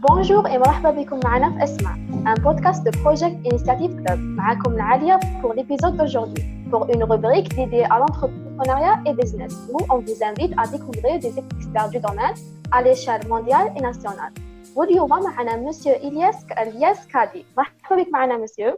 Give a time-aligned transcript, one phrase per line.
[0.00, 1.94] Bonjour et مرحبا بكم معنا في اسمع
[2.26, 7.84] un podcast de Project Initiative Club معاكم Nalia pour l'épisode d'aujourd'hui pour une rubrique dédiée
[7.84, 12.34] à l'entrepreneuriat et business où on vous invite à découvrir des experts du domaine
[12.70, 14.32] à l'échelle mondiale et nationale
[14.76, 18.74] واليوم معنا monsieur Ilyas Ilyas Kadi مرحبا بك معنا monsieur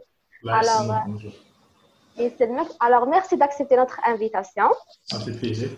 [0.47, 1.05] alors
[2.17, 4.69] يسلمك alors merci d'accepter notre invitation
[5.11, 5.69] ça fait plaisir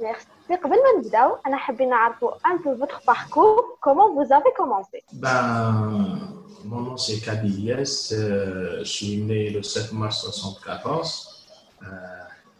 [0.00, 0.26] Merci.
[0.48, 3.78] Avant de commencer, je voudrais un peu votre parcours.
[3.80, 5.02] Comment vous avez commencé?
[5.12, 6.18] Ben,
[6.64, 8.12] Mon nom, c'est Kadiès.
[8.12, 11.44] Euh, je suis né le 7 mars 1974
[11.82, 11.86] euh,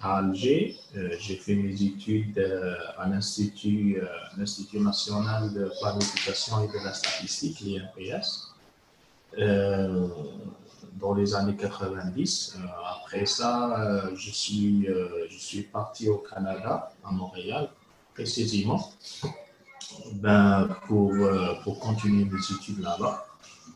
[0.01, 0.77] à Alger.
[0.97, 2.39] Euh, j'ai fait mes études
[2.99, 4.01] à l'Institut,
[4.37, 8.55] l'Institut national de planification et de la statistique, l'INPS
[10.99, 12.59] dans les années 90.
[13.01, 14.87] après ça, je, suis,
[15.31, 17.69] je suis parti au Canada, à Montréal,
[18.15, 18.93] précisément,
[20.15, 23.27] ben, pour, euh, pour continuer mes études là-bas.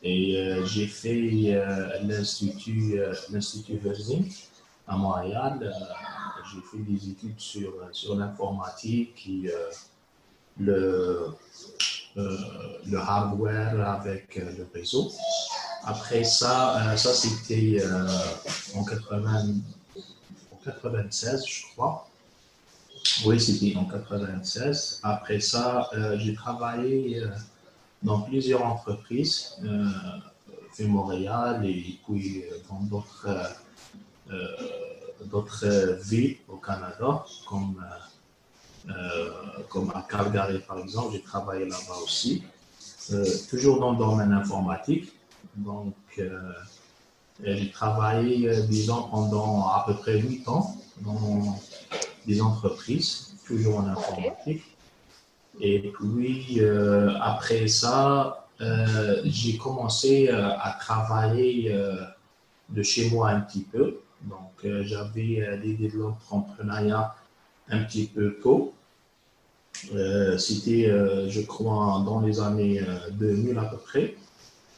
[0.03, 4.25] Et euh, j'ai fait euh, l'institut l'Institut Virgin
[4.87, 5.73] à Montréal.
[6.53, 9.51] j'ai fait des études sur, sur l'informatique et
[10.59, 11.35] le,
[12.15, 15.11] le hardware avec le réseau.
[15.87, 17.81] Après ça, ça c'était
[18.75, 19.55] en, 80,
[20.53, 22.09] en 96, je crois.
[23.25, 25.01] Oui, c'était en 96.
[25.03, 27.29] Après ça, euh, j'ai travaillé euh,
[28.03, 29.87] dans plusieurs entreprises, euh,
[30.81, 33.27] Montréal et puis dans d'autres
[35.25, 35.67] d'autres
[36.05, 37.83] villes au Canada, comme,
[39.71, 41.15] comme à Calgary par exemple.
[41.15, 42.45] J'ai travaillé là-bas aussi,
[43.49, 45.16] toujours dans le domaine informatique.
[45.57, 45.95] Donc,
[47.43, 51.59] j'ai travaillé, disons, pendant à peu près 8 ans dans
[52.27, 54.63] des entreprises, toujours en informatique.
[55.61, 61.75] Et puis, euh, après ça, euh, j'ai commencé euh, à travailler
[62.69, 64.01] de chez moi un petit peu.
[64.23, 67.15] Donc, j'avais l'idée de l'entrepreneuriat
[67.69, 68.75] un petit peu tôt.
[70.39, 70.91] C'était,
[71.29, 72.81] je crois, dans les années
[73.13, 74.17] 2000 à peu près.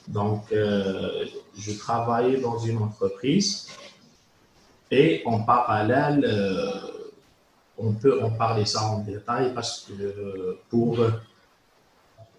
[0.09, 3.69] Donc, je travaillais dans une entreprise
[4.91, 6.25] et en parallèle,
[7.79, 10.99] on peut en parler ça en détail parce que euh, pour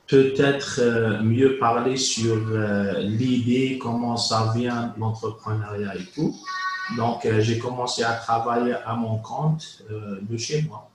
[0.07, 6.35] peut-être euh, mieux parler sur euh, l'idée, comment ça vient l'entrepreneuriat et tout.
[6.97, 10.89] Donc, j'ai commencé à travailler à mon compte de chez moi,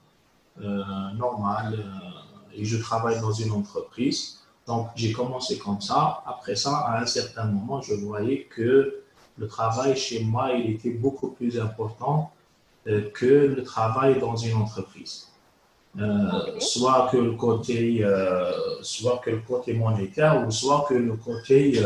[1.15, 1.85] normal,
[2.53, 4.41] et je travaille dans une entreprise.
[4.67, 6.23] Donc, j'ai commencé comme ça.
[6.25, 9.01] Après ça, à un certain moment, je voyais que
[9.37, 12.31] le travail chez moi, il était beaucoup plus important
[12.87, 15.27] euh, que le travail dans une entreprise.
[15.99, 21.15] Euh, soit que le côté euh, soit que le côté monétaire ou soit que le
[21.15, 21.81] côté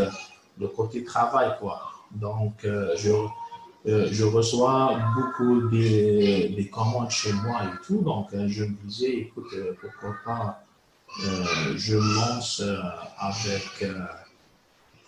[0.59, 3.11] le côté travail quoi donc je
[3.85, 9.53] je reçois beaucoup des, des, commandes chez moi et tout donc je me disais écoute
[9.79, 10.63] pourquoi pas
[11.17, 12.61] je me lance
[13.17, 13.85] avec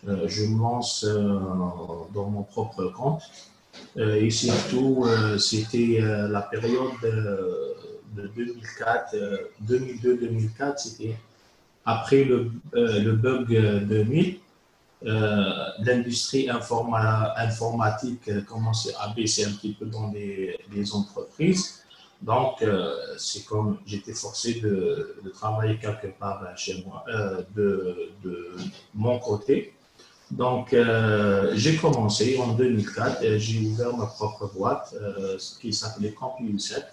[0.03, 3.23] je me lance dans mon propre compte
[3.97, 9.15] euh, et surtout, euh, c'était euh, la période de 2004,
[9.65, 11.17] 2002-2004, c'était
[11.85, 12.51] après le,
[13.13, 13.47] bug
[13.87, 14.39] 2000.
[15.79, 21.80] l'industrie informatique commençait à baisser un petit peu dans les entreprises.
[22.21, 22.63] Donc,
[23.17, 27.03] c'est comme j'étais forcé de, de, travailler quelque part chez moi,
[27.55, 28.55] de, de,
[28.93, 29.73] mon côté.
[30.31, 36.13] Donc, euh, j'ai commencé en 2004, et j'ai ouvert ma propre boîte euh, qui s'appelait
[36.13, 36.85] Campus 7.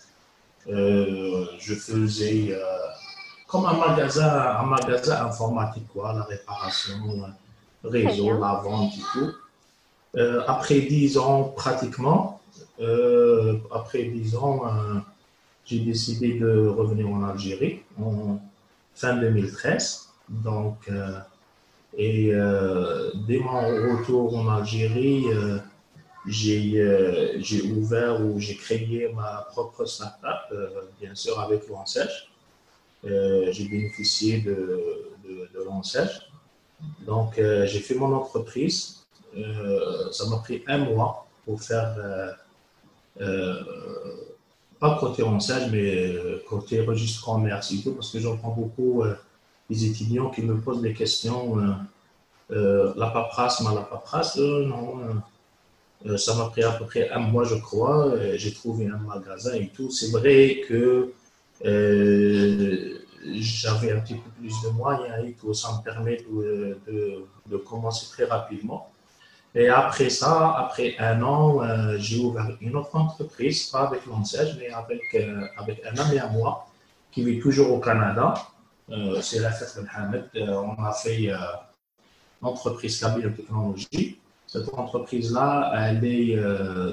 [0.68, 2.60] Euh, je faisais euh,
[3.46, 4.28] comme un magasin,
[4.58, 6.96] un magasin informatique, quoi, la réparation,
[7.84, 10.20] le réseau, la vente et tout.
[10.48, 12.40] après dix ans, pratiquement,
[13.70, 14.62] après dix ans,
[15.68, 18.40] j'ai décidé de revenir en Algérie en
[18.94, 20.08] fin 2013.
[20.28, 20.88] Donc,
[21.96, 25.58] et euh, dès mon retour en Algérie, euh,
[26.26, 30.54] euh, j'ai ouvert ou j'ai créé ma propre startup,
[31.00, 32.28] bien sûr avec l'ONSEJ.
[33.04, 39.04] j'ai bénéficié de, de, de Donc, j'ai fait mon entreprise.
[40.12, 41.96] ça m'a pris un mois pour faire,
[44.80, 46.14] pas côté ONSEJ, mais
[46.48, 49.04] côté registre commerce et tout, parce que j'entends beaucoup
[49.70, 51.58] les étudiants qui me posent des questions.
[51.58, 51.72] Euh,
[52.50, 55.02] euh, la paperasse, mais la paperasse, euh, non.
[56.16, 58.14] ça m'a pris à peu près un mois, je crois.
[58.36, 59.90] J'ai trouvé un magasin et tout.
[59.90, 61.12] C'est vrai que
[61.62, 63.02] j'avais
[63.92, 66.78] un petit peu plus de moyens et tout, ça me permet de,
[67.46, 68.90] de commencer très rapidement.
[69.54, 74.56] Et après ça, après un an, euh, j'ai ouvert une autre entreprise, pas avec l'ANSEJ,
[74.58, 76.66] mais avec, euh, avec un ami à moi
[77.10, 78.34] qui vit toujours au Canada.
[78.90, 80.28] Euh, c'est la fête Mohamed.
[80.34, 81.30] on a fait
[82.42, 84.18] l'entreprise Kabyle Technologie.
[84.46, 86.36] Cette entreprise-là, elle est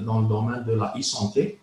[0.02, 1.60] dans le domaine de la e-santé.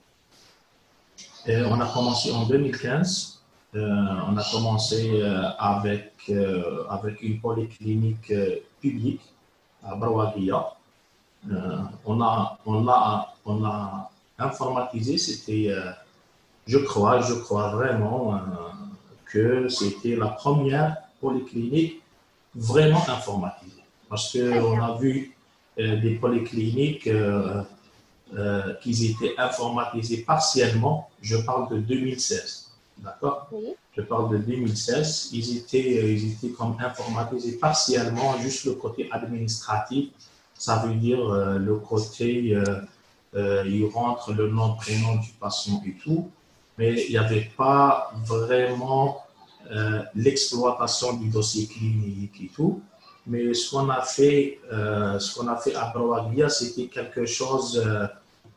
[1.46, 3.42] on a commencé en 2015.
[3.74, 5.22] on a commencé
[5.58, 6.30] avec,
[6.88, 8.32] avec une polyclinique
[8.80, 9.34] publique
[9.82, 10.76] à Brawagia.
[11.50, 15.90] Euh, on, a, on, a, on a informatisé, c'était, euh,
[16.66, 18.38] je crois, je crois vraiment euh,
[19.26, 22.00] que c'était la première polyclinique
[22.54, 23.82] vraiment informatisée.
[24.08, 25.34] Parce qu'on a vu
[25.78, 27.08] des polycliniques
[28.82, 31.08] qui étaient informatisées partiellement.
[31.22, 32.72] Je parle de 2016.
[32.98, 33.48] D'accord?
[33.96, 35.30] Je parle de 2016.
[35.32, 40.10] Ils étaient, ils étaient comme informatisés partiellement, juste le côté administratif
[40.62, 42.62] ça veut dire euh, le côté, euh,
[43.34, 46.30] euh, il rentre le nom, prénom du patient et tout,
[46.78, 49.24] mais il n'y avait pas vraiment
[50.14, 52.80] l'exploitation du dossier clinique et tout.
[53.26, 57.84] Mais ce qu'on a fait, ce qu'on a fait à Brawagia, c'était quelque chose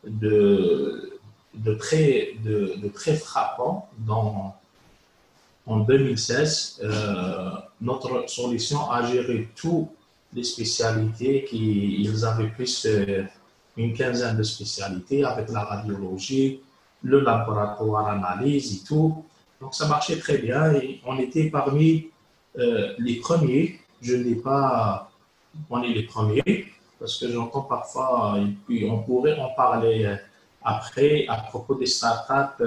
[0.03, 1.19] de,
[1.53, 4.55] de, très, de très frappant dans,
[5.67, 6.81] en 2016,
[7.81, 9.89] notre solution a géré tout
[10.35, 13.23] des spécialités qui, ils avaient plus euh,
[13.77, 16.61] une quinzaine de spécialités avec la radiologie,
[17.01, 19.23] le laboratoire analyse et tout.
[19.61, 22.07] Donc ça marchait très bien et on était parmi
[22.57, 23.79] euh, les premiers.
[24.01, 25.09] Je n'ai pas,
[25.69, 26.65] on est les premiers
[26.99, 30.15] parce que j'entends parfois, et puis on pourrait en parler euh,
[30.63, 32.63] après à propos des startups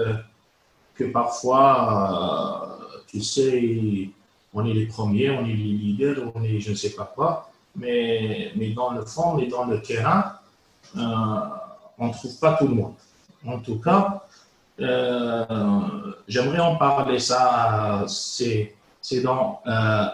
[0.95, 4.11] que parfois, tu sais,
[4.53, 7.51] on est les premiers, on est les leaders, on est je ne sais pas quoi
[7.79, 10.35] mais, mais dans le fond et dans le terrain,
[10.97, 11.01] euh,
[11.99, 12.95] on ne trouve pas tout le monde.
[13.47, 14.25] En tout cas,
[14.81, 17.19] euh, j'aimerais en parler.
[17.19, 18.75] Ça, c'est
[19.23, 20.07] dans euh,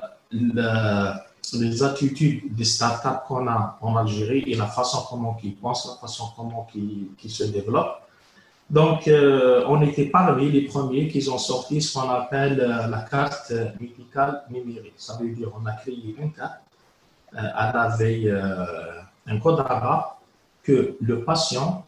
[1.53, 5.97] les attitudes des startups qu'on a en Algérie et la façon comment ils pensent, la
[5.97, 8.01] façon comment ils, se développent.
[8.71, 9.11] Donc,
[9.69, 14.95] on était parmi les premiers qui ont sorti ce qu'on appelle la carte médicale numérique.
[14.97, 16.64] Ça veut dire on a créé une carte
[17.37, 20.19] un code rabat
[20.63, 21.85] que le patient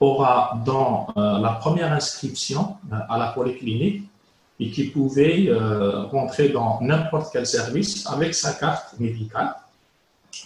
[0.00, 4.04] aura dans euh, la première inscription euh, à la polyclinique
[4.60, 9.54] et qui pouvait euh, rentrer dans n'importe quel service avec sa carte médicale,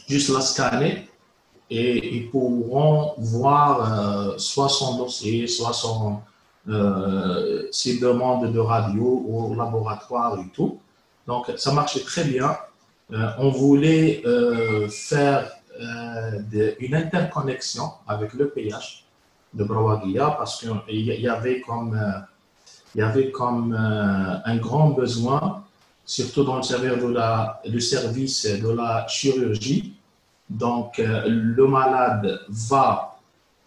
[0.08, 1.08] juste la scanner
[1.70, 6.18] et ils pourront voir soit son dossier, soit son,
[7.70, 10.78] ses demandes de radio au laboratoire et tout.
[11.26, 12.54] Donc ça marchait très bien.
[13.12, 15.50] Euh, on voulait euh, faire
[15.80, 19.04] euh, une interconnexion avec le PH
[19.52, 22.00] de Brawagia parce qu'il y avait comme,
[22.94, 25.62] il y avait comme un grand besoin,
[26.06, 29.94] surtout dans le service de la, service de la chirurgie.
[30.48, 33.18] Donc, le malade va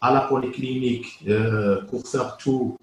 [0.01, 1.23] à la polyclinique
[1.87, 2.79] pour faire tout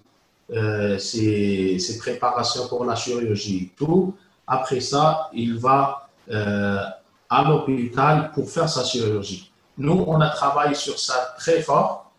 [0.97, 3.71] ses, ses, préparations pour la chirurgie.
[3.75, 4.15] Tout.
[4.47, 6.79] Après ça, il va euh,
[7.29, 9.51] à l'hôpital pour faire sa chirurgie.
[9.77, 12.11] Nous, on a travaillé sur ça très fort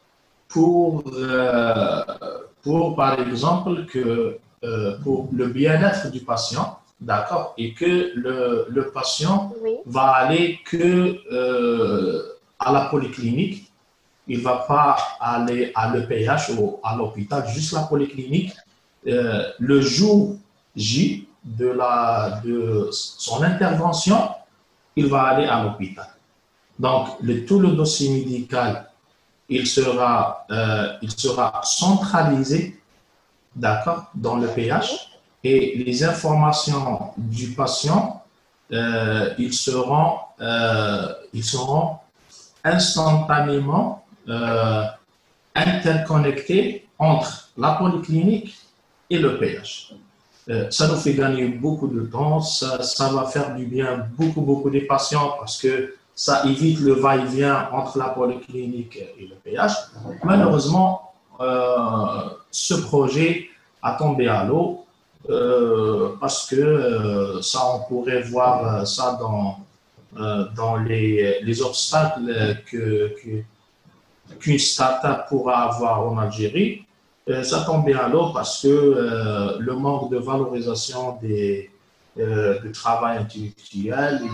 [0.48, 2.02] pour, euh,
[2.62, 8.90] pour par exemple, que euh, pour le bien-être du patient, d'accord, et que le, le
[8.90, 9.52] patient
[9.86, 11.20] va aller que
[12.58, 13.70] à la polyclinique,
[14.26, 18.52] il ne va pas aller à l'EPH ou à l'hôpital, juste la polyclinique.
[19.04, 20.36] le jour
[20.74, 24.30] J, de, son intervention,
[24.96, 26.08] il va aller à l'hôpital.
[26.78, 28.90] Donc, le, tout le dossier médical,
[29.48, 30.94] il sera, euh,
[31.62, 32.80] centralisé,
[33.54, 35.10] d'accord, dans le PH,
[35.42, 38.22] et les informations du patient,
[38.72, 41.98] euh, ils, seront, euh, ils seront
[42.64, 44.02] instantanément
[45.54, 48.56] interconnectés entre la polyclinique
[49.10, 49.92] et le PH.
[50.50, 52.78] Euh, ça nous fait gagner beaucoup de temps, ça,
[53.12, 57.98] va faire du bien beaucoup, beaucoup des patients parce que ça évite le va-et-vient entre
[57.98, 59.72] la polyclinique et le PH.
[60.22, 63.48] Malheureusement, euh, ce projet
[63.82, 64.84] a tombé à l'eau
[65.30, 69.58] euh, parce que ça, on pourrait voir ça dans,
[70.54, 73.14] dans les, les, obstacles que,
[74.38, 76.83] qu'une startup pourra avoir en Algérie.
[77.42, 81.70] Ça tombe bien alors parce que le manque de valorisation des,
[82.16, 84.28] du travail intellectuel et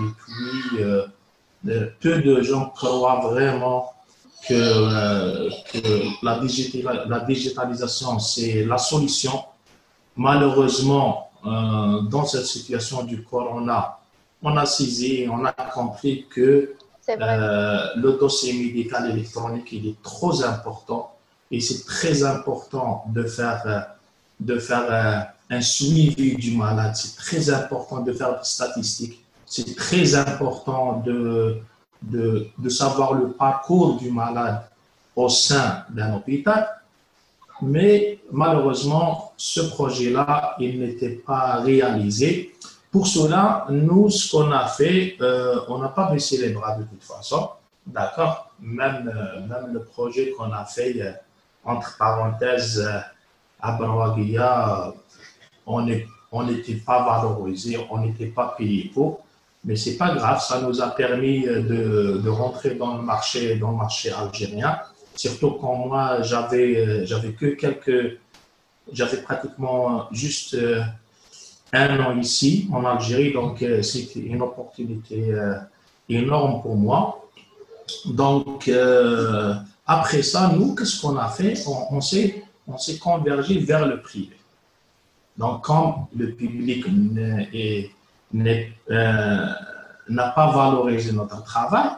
[1.62, 3.92] puis peu de gens croient vraiment
[4.49, 6.40] que, que la,
[7.06, 9.44] la, digitalisation, c'est la solution.
[10.16, 13.99] Malheureusement, dans cette situation du corona,
[14.42, 16.75] on a saisi, on a compris que
[17.09, 21.16] euh, le dossier médical électronique, il est trop important
[21.50, 23.80] et c'est très important de faire, euh,
[24.38, 26.95] de faire euh, un suivi du malade.
[26.95, 29.25] C'est très important de faire des statistiques.
[29.47, 31.59] C'est très important de,
[32.02, 34.62] de, de savoir le parcours du malade
[35.16, 36.69] au sein d'un hôpital.
[37.62, 42.54] Mais malheureusement, ce projet-là, il n'était pas réalisé
[42.90, 46.83] pour cela, nous, ce qu'on a fait, euh, on n'a pas baissé les bras de
[46.85, 47.50] toute façon.
[47.87, 48.50] D'accord?
[48.61, 49.12] Même,
[49.49, 50.95] même le projet qu'on a fait,
[51.64, 52.88] entre parenthèses,
[53.61, 54.95] à Brawagia,
[55.67, 56.47] on n'était on
[56.87, 59.25] pas valorisé, on n'était pas payé pour.
[59.64, 63.73] Mais c'est pas grave, ça nous a permis de, de, rentrer dans le marché, dans
[63.73, 64.79] le marché algérien.
[65.14, 68.19] Surtout quand moi, j'avais, j'avais que quelques,
[68.90, 70.57] j'avais pratiquement juste
[71.73, 75.55] un an ici en Algérie, donc euh, c'était une opportunité euh,
[76.09, 77.29] énorme pour moi.
[78.07, 79.55] Donc, euh,
[79.90, 81.54] après ça, nous, qu'est-ce qu'on a fait?
[81.66, 84.37] On, s'est convergé vers le privé.
[85.37, 86.87] Donc, quand le public
[88.32, 91.90] n'a pas valorisé notre travail,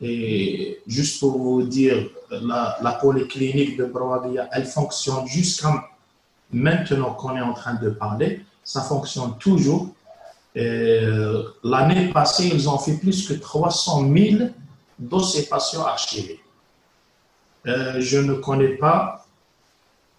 [0.00, 5.84] et juste pour vous dire, la, polyclinique de Broadia, elle fonctionne jusqu'à
[6.50, 9.88] maintenant qu'on est en train de parler ça fonctionne toujours.
[10.54, 14.50] Euh, l'année passée, ils ont fait plus que 300 000
[14.98, 16.38] dossiers patients archivés.
[17.66, 19.26] Euh, je ne connais pas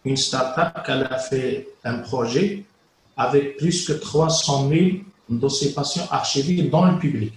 [0.06, 2.66] une startup qui a fait un projet
[3.18, 4.82] avec plus que 300 000
[5.30, 7.34] dossiers patients archivés dans le public.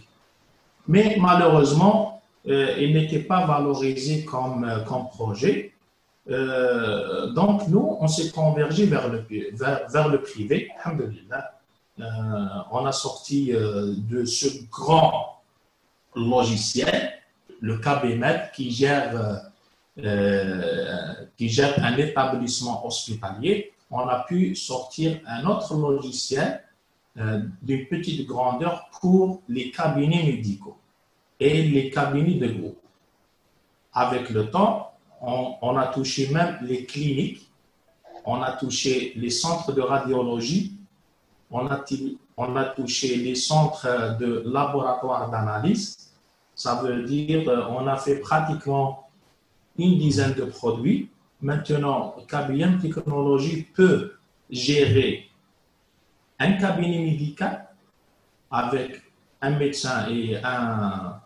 [0.89, 5.73] Mais malheureusement, euh, il n'était pas valorisé comme, comme projet.
[6.31, 10.71] Euh, donc, nous, on s'est convergé vers le, vers, le privé.
[12.01, 12.05] Euh,
[12.71, 15.43] on a sorti euh, de ce grand
[16.15, 17.13] logiciel,
[17.61, 19.43] le KBMED, qui gère,
[19.97, 23.73] qui gère un établissement hospitalier.
[23.91, 26.63] On a pu sortir un autre logiciel
[27.17, 30.79] d'une petite grandeur pour les cabinets médicaux
[31.39, 32.79] et les cabinets de groupe.
[33.93, 37.51] Avec le temps, on, a touché même les cliniques,
[38.25, 40.79] on a touché les centres de radiologie,
[41.51, 46.13] on a, touché les centres de laboratoire d'analyse.
[46.55, 49.02] Ça veut dire on a fait pratiquement
[49.79, 51.09] une dizaine de produits.
[51.41, 54.13] Maintenant, KBM Technologie peut
[54.51, 55.29] gérer
[56.39, 57.69] un cabinet médical
[58.51, 59.03] avec
[59.41, 61.21] un médecin et un,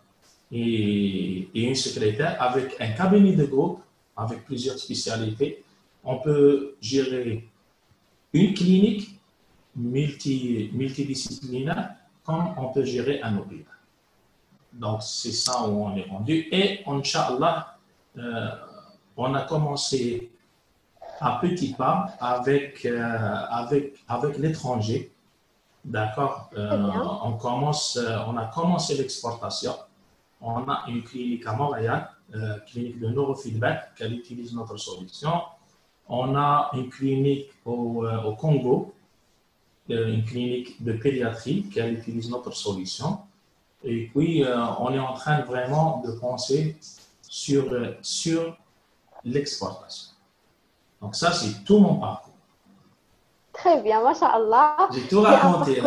[0.52, 3.80] une secrétaire, avec un cabinet de groupe
[4.16, 5.64] avec plusieurs spécialités.
[6.04, 7.48] On peut gérer
[8.32, 9.18] une clinique
[9.74, 11.90] multi, multidisciplinaire
[12.24, 13.74] comme on peut gérer un hôpital.
[14.72, 16.48] Donc, c'est ça où on est rendu.
[16.50, 17.75] Et, Inch'Allah,
[18.18, 18.49] euh,
[19.16, 20.30] on a commencé
[21.20, 25.12] à petits pas avec, euh, avec, avec l'étranger.
[25.85, 26.50] D'accord?
[26.56, 26.92] Euh,
[27.23, 29.75] on, commence, on a commencé l'exportation.
[30.40, 32.11] On a une clinique à Montréal
[32.66, 35.42] clinique de neurofeedback qui utilise notre solution.
[36.08, 38.92] On a une clinique au, euh, Congo,
[39.88, 43.20] une clinique de pédiatrie qui utilise notre solution.
[43.85, 44.44] Et puis,
[44.80, 46.76] on est en train vraiment de penser
[47.37, 47.64] sur,
[48.00, 48.57] sur
[49.23, 50.14] l'exportation.
[51.02, 52.33] Donc ça, c'est tout mon parcours.
[53.52, 54.88] Très bien, Allah.
[54.90, 55.83] J'ai tout raconté.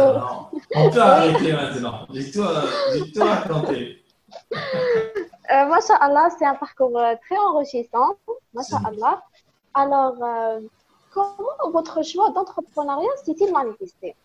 [0.75, 2.05] On peut arrêter maintenant.
[2.13, 2.43] J'ai tout,
[3.13, 4.03] tout raconté.
[5.51, 8.09] Euh, Allah, c'est un parcours euh, très enrichissant.
[8.85, 9.23] Allah.
[9.73, 10.59] Alors, euh,
[11.11, 14.15] comment votre choix d'entrepreneuriat s'est-il manifesté?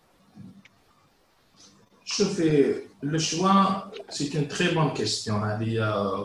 [2.05, 5.41] Je fais le choix, c'est une très bonne question.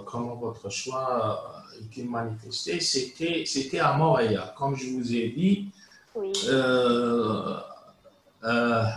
[0.06, 1.64] comment votre choix
[1.96, 2.80] est manifesté?
[2.80, 5.70] C'était, c'était à Montréal, comme je vous ai dit.
[6.14, 6.32] Oui.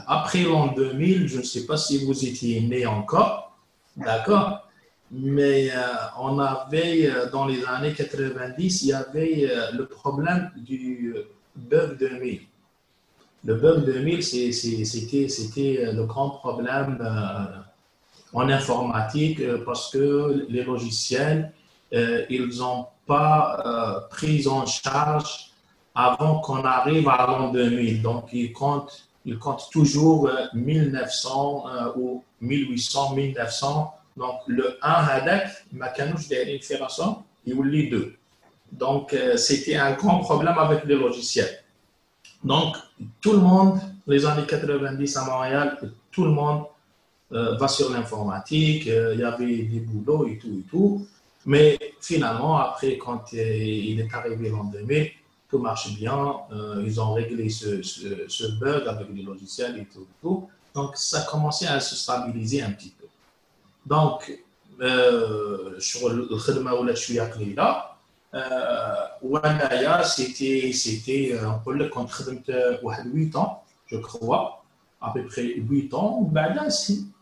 [0.08, 3.58] après l'an 2000, je ne sais pas si vous étiez né encore,
[3.96, 4.64] d'accord?
[5.16, 5.78] Mais euh,
[6.18, 11.16] on avait, euh, dans les années 90, il y avait euh, le problème du
[11.56, 12.42] bug 2000.
[13.46, 16.98] Le bug 2000, c'était le grand problème
[18.34, 21.52] en informatique parce que les logiciels,
[21.92, 25.52] ils n'ont pas pris en charge
[25.94, 28.02] avant qu'on arrive à l'an 2000.
[28.02, 31.66] Donc, il compte, il compte toujours 1900
[31.98, 33.94] ou 1800, 1900.
[34.16, 36.60] Donc, le 1 hadak, ma canouche derrière
[37.46, 38.16] il lit 2.
[38.72, 41.63] Donc, c'était un grand problème avec les logiciels.
[42.44, 42.76] Donc,
[43.22, 45.80] tout le monde, les années 90 à Montréal,
[46.12, 46.66] tout le monde
[47.32, 51.08] euh, va sur l'informatique, euh, il y avait des boulots et tout et tout.
[51.46, 55.12] Mais finalement, après, quand euh, il est arrivé l'an 2000,
[55.50, 56.36] tout marche bien.
[56.84, 60.50] ils ont réglé ce, bug avec les logiciels et tout, et tout.
[60.74, 63.06] Donc, ça a commencé à se stabiliser un petit peu.
[63.86, 64.36] Donc,
[65.78, 66.94] sur le khidma ou la
[67.56, 67.93] là,
[69.22, 74.64] وانايا سيتي سيتي نقول لك كنت خدمت واحد 8 ans je crois,
[75.02, 76.68] à peu près 8 ans ومن بعد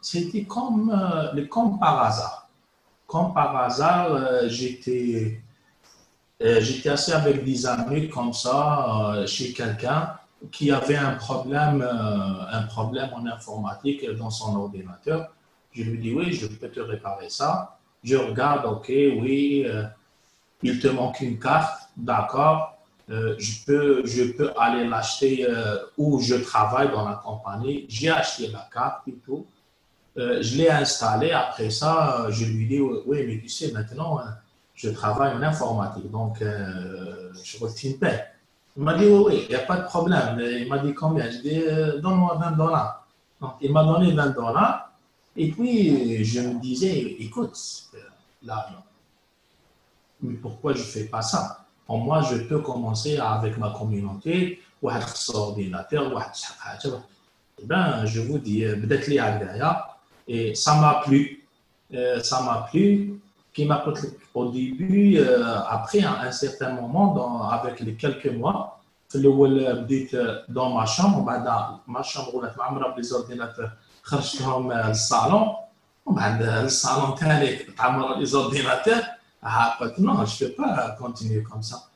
[0.02, 0.92] سيتي كوم
[1.50, 2.44] كوم باغ هازار
[3.08, 5.42] كوم باغ هازار j'étais
[6.42, 10.14] euh, assis avec des amis comme ça euh, chez quelqu'un
[10.52, 15.32] qui avait un problème, euh, un problème en informatique dans son ordinateur.
[15.72, 17.78] Je lui dis oui, je peux te réparer ça.
[18.04, 19.68] Je regarde, ok, oui,
[20.64, 22.78] il te manque une carte, d'accord.
[23.10, 27.86] Euh, je, peux, je peux aller l'acheter euh, où je travaille dans la compagnie.
[27.90, 29.46] J'ai acheté la carte et tout.
[30.18, 31.32] Euh, je l'ai installé.
[31.32, 34.22] Après ça, je lui dis Oui, mais tu sais, maintenant,
[34.76, 36.10] je travaille en informatique.
[36.10, 38.28] Donc, je retire paix.
[38.78, 40.40] Il m'a dit Oui, il n'y a pas de problème.
[40.40, 41.30] Il m'a dit combien?
[41.30, 41.62] Je dis
[42.02, 43.08] Donne-moi 20 dollars.
[43.60, 44.92] Il m'a donné 20 dollars.
[45.36, 47.58] Et puis, je me disais Écoute,
[48.44, 48.70] là,
[50.22, 51.66] mais pourquoi je ne fais pas ça?
[51.86, 54.62] Pour moi, je peux commencer avec ma communauté,
[55.34, 56.12] ordinateur,
[57.62, 58.76] eh ben, je vous dis, euh,
[60.28, 61.46] et ça m'a plu.
[61.94, 63.20] Euh, ça m'a plu.
[63.54, 63.84] Qui m'a
[64.34, 68.80] au début, euh, après un certain moment, dans, avec les quelques mois,
[69.14, 73.72] dans ma chambre, bah, dans ma chambre, où l'on a les ordinateurs,
[74.10, 75.56] je suis le salon,
[76.06, 77.14] bah, le salon,
[78.20, 79.04] les ordinateurs,
[79.43, 81.89] ah, non, je ne peux pas continuer comme ça.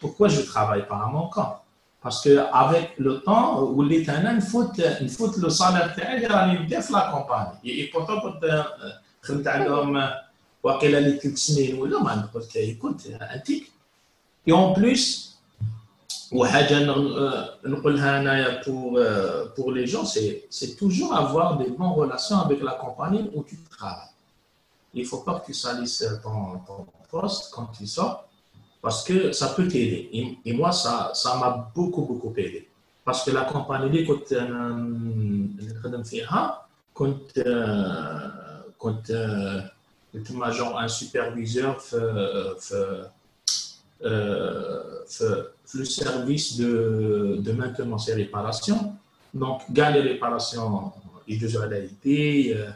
[0.00, 1.56] Pourquoi je ne travaille pas à mon compte
[2.00, 4.70] Parce qu'avec le temps, où l'éternel, il faut,
[5.00, 7.70] il faut le salaire il y la compagnie.
[7.80, 8.38] Et pourtant, quand
[9.24, 10.10] خدمت عندهم
[10.62, 13.72] واقيلا لي ثلاث سنين ولا ما قلت écoute un tic.
[14.46, 15.34] Et en plus,
[16.32, 16.78] وحاجه
[17.64, 18.98] نقولها انايا pour
[19.56, 23.56] pour les gens c'est c'est toujours avoir des bonnes relations avec la compagnie où tu
[23.78, 24.14] travailles
[24.93, 26.61] il ne faut pas que tu salisses ton,
[27.09, 28.27] poste quand tu sors,
[28.81, 30.37] parce que ça peut t'aider.
[30.45, 32.67] Et, moi, ça m'a beaucoup, beaucoup aidé.
[33.03, 34.31] Parce que la compagnie quand
[39.11, 41.97] un agent, un superviseur, fait,
[42.59, 43.09] fait,
[45.07, 48.93] fait le service de, maintenance et réparation,
[49.33, 50.91] donc, gagne les réparations,
[51.27, 52.67] il y a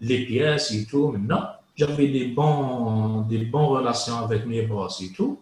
[0.00, 1.08] les pièces et tout.
[1.08, 1.44] Maintenant,
[1.74, 5.40] j'avais des, bons, des bonnes relations avec mes boss et tout.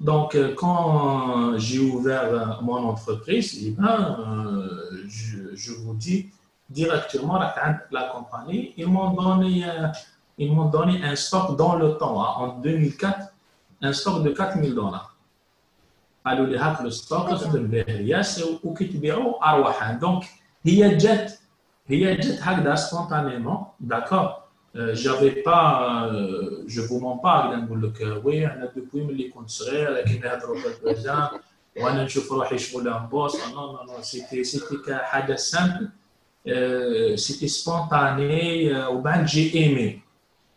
[0.00, 6.28] Donc, euh, quand j'ai ouvert euh, mon entreprise, eh ben, euh, je, vous dis
[6.68, 9.64] directement, la compagnie, ils m'ont donné,
[10.38, 13.32] ils m'ont donné un stock dans le temps, hein, en 2004,
[13.82, 15.08] un stock de 4000 dollars.
[16.26, 20.24] قالوا لي هاك الستوك خدم به رياس وكيتبيعوا ارواحا دونك
[20.64, 21.32] هي جات
[21.89, 22.37] réagit
[22.77, 24.49] spontanément, d'accord.
[24.75, 29.07] Euh, j'avais pas euh, je vous mens pas je vous que oui on a depuis
[29.15, 30.19] les concerts qui
[33.43, 35.89] ah, non non non c'était c'était simple.
[36.47, 40.01] Euh, c'était spontané euh, au j'ai aimé.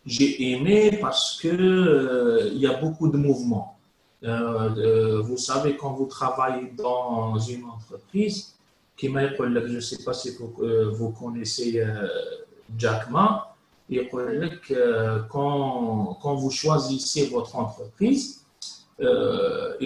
[0.07, 3.79] J'ai aimé parce que euh, il y a beaucoup de mouvements.
[4.23, 8.55] Euh, vous savez quand vous travaillez dans une entreprise
[9.01, 12.07] je ne sais pas si vous, euh, connaissez euh,
[12.77, 13.55] Jack Ma,
[13.89, 14.09] il
[14.71, 18.45] euh, quand, quand vous choisissez votre entreprise,
[19.01, 19.07] il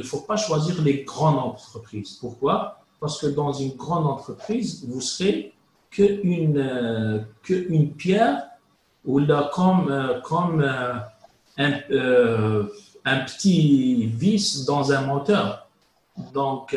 [0.01, 2.19] ne faut pas choisir les grandes entreprises.
[2.21, 2.81] Pourquoi?
[3.01, 5.55] Parce que dans une grande entreprise, vous serez
[5.91, 8.43] qu'une que une pierre
[9.05, 10.63] ou là, comme, comme
[11.57, 11.77] un,
[13.05, 15.64] un petit vis dans un moteur.
[16.17, 16.71] donc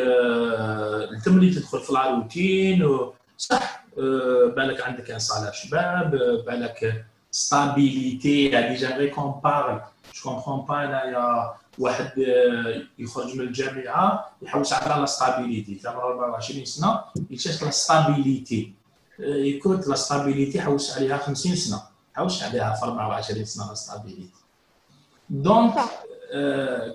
[1.26, 2.90] تملي تدخل في la routine
[3.38, 3.86] صح
[4.56, 6.12] بالك عندك un salaire شباب
[6.46, 9.82] بالك stabilité يعني jamais quand on parle
[10.16, 12.12] je comprends pas انايا واحد
[13.00, 18.74] يخرج من الجامعة يحوس على la stabilité عمره 24 سنة يكتشف la stabilité
[19.20, 21.82] يكوت la stabilité حوس عليها 50 سنة.
[22.16, 24.30] حوش عليها في 24 سنة la stabilité
[25.30, 25.74] donc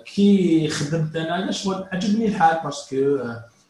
[0.05, 3.19] كي خدمت أنا شغل عجبني الحال parce que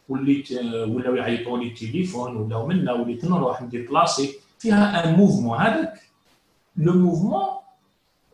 [0.09, 0.51] وليت
[0.87, 5.93] ولاو يعيطوا لي التليفون ولاو منا وليت نروح ن déplacer فيها en mouvement هذاك
[6.77, 7.43] le mouvement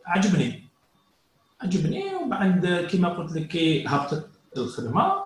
[0.06, 0.64] عجبني
[1.60, 5.24] عجبني وبعد كيما قلت لك كي هبطت الخدمة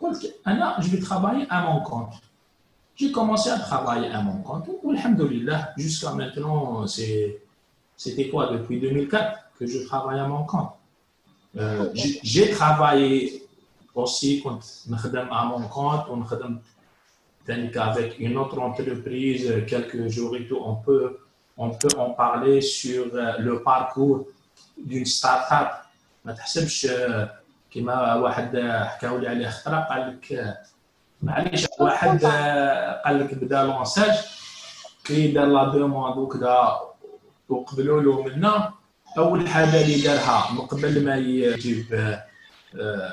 [0.00, 2.12] قلت أنا جو في ترافاي ا مون كونت
[2.96, 4.70] j'ai commencé à travailler à mon compte.
[4.88, 10.70] Alhamdulillah, jusqu'à maintenant, c'était quoi Depuis 2004 que je travaille à mon compte.
[11.57, 11.89] Euh,
[12.23, 13.43] j'ai travaillé
[13.93, 14.59] aussi quand
[15.31, 16.23] à mon compte, on
[17.79, 21.19] avec une autre entreprise, quelques jours et tout, on peut,
[21.57, 24.27] on peut en parler sur euh, le parcours
[24.77, 25.69] d'une start-up.
[26.25, 26.87] ما تحسبش
[27.71, 30.55] كما واحد حكاوا لي عليه خطره قال لك
[31.21, 32.25] معليش واحد
[33.05, 34.15] قال لك بدا لونساج
[35.03, 36.79] كي دار لا دوموند وكذا
[37.49, 38.73] وقبلوا له منا
[39.18, 43.10] أول حاجة اللي دارها من قبل ما يجيب آه،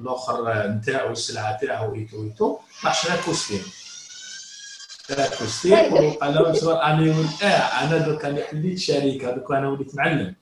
[0.00, 2.58] الآخر نتاعو السلعة تاعو et tout et tout.
[2.84, 3.62] راح شرا costume
[5.08, 9.94] شرا costume وقال له صبر أنا آه أنا دوك أنا حليت شركة دوك أنا وليت
[9.94, 10.34] معلم.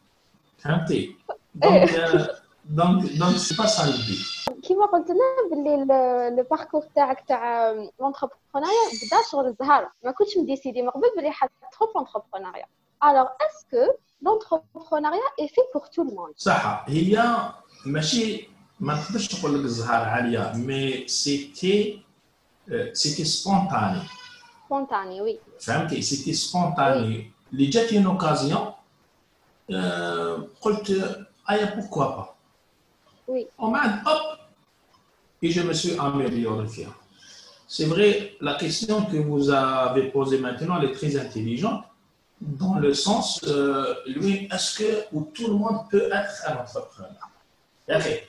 [0.58, 1.16] فهمتي؟
[1.54, 1.90] donc
[2.64, 3.82] donc donc c'est pas ça
[4.62, 5.76] كيما قلت لنا باللي
[6.36, 8.70] le parcours تاعك تاع l'entrepreneuriat
[9.06, 12.64] بدأ شغل الزهر ما كنتش م décidée من قبل باللي حتدخل في l'entrepreneuriat
[13.03, 17.39] الوغ اسكو لونتربرونيا اي في بور تو الموند صح هي
[17.85, 18.49] ماشي
[18.79, 22.01] ما نقدرش نقول لك الزهر عاليه مي سيتي
[22.93, 24.01] سيتي سبونتاني
[24.65, 28.73] سبونتاني وي فهمتي سيتي سبونتاني اللي جاتني اون اوكازيون
[30.61, 30.89] قلت
[31.49, 32.35] ايا بوكوا با
[33.27, 33.47] Oui.
[33.57, 34.21] On m'a hop,
[35.41, 36.67] et je me suis amélioré.
[37.67, 41.83] C'est vrai, la question que vous avez posée maintenant, elle est très intelligente,
[42.41, 47.29] dans le sens, euh, lui, est-ce que où tout le monde peut être un entrepreneur
[47.89, 48.23] okay.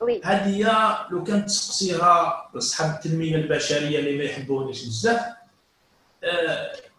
[0.00, 0.20] Oui.
[0.24, 0.62] هذه
[1.10, 5.20] لو كانت تسقسيها اصحاب التنميه البشريه اللي ما يحبونيش بزاف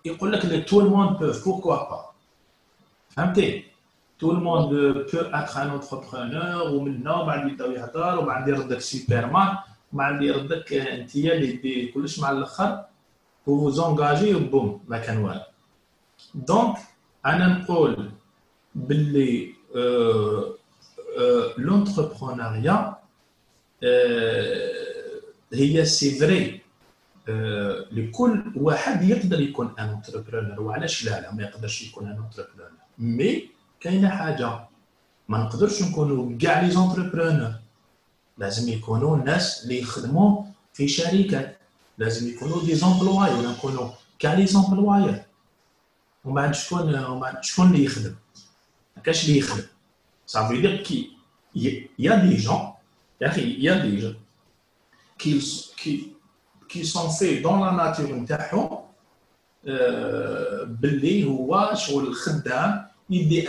[0.06, 2.16] يقول لك tout le monde peut pourquoi pas
[3.10, 3.64] فهمتي
[4.20, 8.80] tout le monde peut être un entrepreneur ومن هنا بعد يبداو يهضر ومن بعد يردك
[8.80, 9.58] سوبرمان ومن
[9.94, 12.86] بعد يردك انت اللي دير كلش مع الاخر
[13.48, 15.42] وزونجاجي وبوم ما كان والو
[16.35, 16.77] donc
[17.27, 18.11] أنا نقول
[18.75, 19.55] باللي
[21.59, 22.95] l'entrepreneuriat
[25.53, 26.61] هي c'est vrai
[27.93, 33.49] لكل واحد يقدر يكون un entrepreneur وعلاش لا لا ما يقدرش يكون un entrepreneur mais
[33.81, 34.59] كاينة حاجة
[35.29, 37.53] ما نقدرش نكونوا كاع les entrepreneurs
[38.39, 41.59] لازم يكونوا الناس اللي يخدموا في شركات
[41.99, 45.23] لازم يكونوا des employés ولا نكونوا كاع les employeurs
[46.25, 48.15] ومن بعد شكون ومن شكون اللي يخدم.
[48.97, 49.65] ما كاش اللي يخدم.
[50.27, 51.11] ça veut dire qu'il
[51.99, 52.73] y a des gens
[53.23, 54.17] أخي y a des gens
[55.19, 55.41] qui
[55.77, 56.13] qui
[56.69, 58.79] qui sont faits dans la nature نتاعهم
[60.65, 63.45] باللي هو شغل الخدام il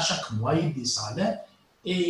[0.00, 1.40] chaque mois, il dit salaire,
[1.84, 2.08] et,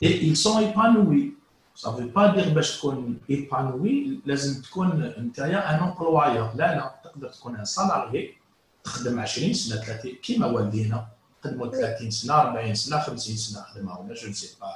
[0.00, 1.34] et ils sont épanouis.
[1.74, 6.94] Ça ne veut pas dire باش تكون épanoui لازم تكون انت ان امبلوايور لا لا
[7.15, 8.37] تقدر تكون ان سالاري
[8.83, 11.07] تخدم 20 سنه 30 كيما والدينا
[11.43, 14.67] خدموا 30 سنه 40 سنه 50 سنه خدمه ولا جو سي با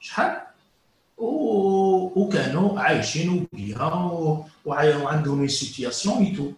[0.00, 0.40] شحال
[1.18, 4.12] وكانوا عايشين وبيها
[4.64, 6.52] وعندهم اون سيتياسيون اي تو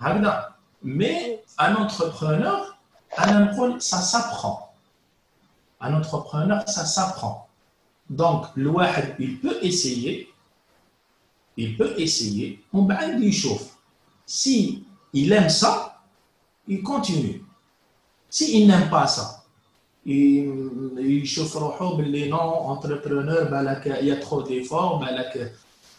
[0.00, 0.52] هكذا
[0.82, 2.76] Mais un entrepreneur,
[3.78, 4.74] ça s'apprend.
[5.80, 7.48] Un entrepreneur, ça s'apprend.
[8.10, 8.72] Donc, le
[9.20, 10.32] il peut essayer,
[11.56, 13.75] il peut essayer, on va lui chauffe.
[14.27, 16.01] Si il aime ça,
[16.67, 17.41] il continue.
[18.29, 19.45] Si il n'aime pas ça,
[20.05, 22.37] il chauffe le non
[22.73, 23.41] entrepreneur
[24.01, 25.53] il y a trop d'efforts بالك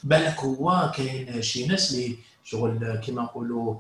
[0.04, 3.76] بالك هو كاين شي ناس اللي شغل كيما نقولوا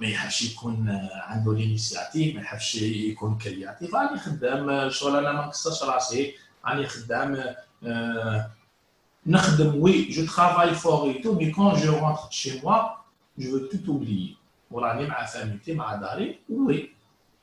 [0.00, 5.82] ما يحبش يكون عنده l'initiative ما يحبش يكون créatif راني خدام شغل أنا ما نقصرش
[5.82, 6.34] راسي
[6.66, 7.44] راني خدام
[9.27, 12.81] آه نخدم وي جو ترافاي فور اي تو مي كون جو رونتر شي موا
[13.37, 14.35] جو تو توبليي
[14.71, 16.95] وراني مع فاميتي مع داري وي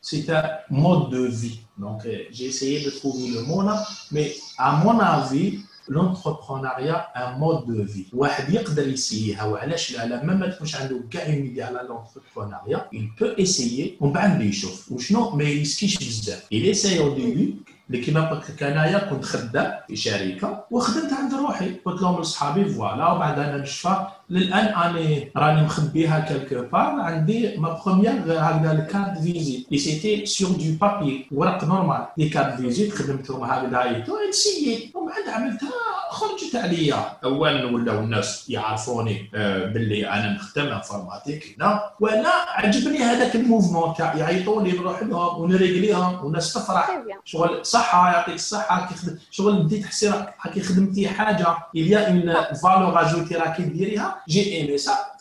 [0.05, 1.61] c'est un mode de vie.
[1.79, 2.01] Donc,
[2.33, 7.85] j'ai essayé de trouver le mot là, mais à mon avis, لونتربرونيا ان مود دو
[7.85, 12.89] في واحد يقدر يسييها وعلاش لا لا ما تكونش عنده كاع اون ايدي على لونتربرونيا
[12.95, 17.55] il peut essayer ومن بعد يشوف وشنو ما يسكيش بزاف il essaye au début
[17.90, 21.70] اللي كيما قلت لك أنايا كنت خدام في شركة وخدمت عند روحي.
[21.86, 23.12] قلت لهم لصحابي voilà.
[23.12, 24.08] وبعد أنا نشفى.
[24.30, 27.00] للآن أني راني مخبيها quelque part.
[27.00, 32.30] عندي ma première هكذا ال carte visite et c'était sur du papier ورق normal les
[32.30, 35.87] cartes visite خدمتهم هكذا نسيت ومن بعد عملتها.
[36.20, 41.82] خرجت عليا اولا ولاو الناس يعرفوني آه، باللي أنا نخدم informatique هنا.
[42.00, 46.86] وأنا عجبني هذاك ال mouvement تاع يعيطوا لي نروح لهم ونريقليهم والناس تفرح
[47.24, 48.90] شغل صحة يعطيك الصحه
[49.32, 50.08] شغل بديت تحسي
[50.46, 55.18] راكي خدمتي حاجة elle a une valeur ajoutée راكي ديريها j'ai aimé ça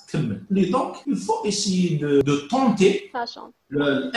[0.51, 3.11] Mais donc, il faut essayer de, de tenter
[3.69, 4.11] le,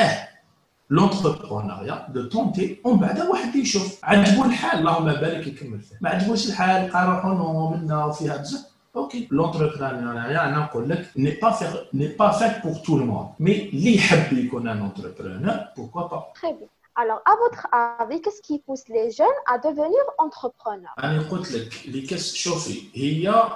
[0.90, 6.49] l'entrepreneuriat de tenter ومن بعد واحد يشوف عجبو الحال اللهم بارك يكمل فيه ما عجبوش
[6.49, 8.64] الحال لقى روحو منا وفيها بزاف
[8.97, 13.29] اوكي l'entrepreneuriat انا نقول لك n'est pas fait n'est pas fait pour tout le monde
[13.40, 18.40] mais اللي يحب يكون un entrepreneur pourquoi pas très bien Alors, à votre avis, qu'est-ce
[18.40, 20.95] qui pousse les jeunes à devenir entrepreneurs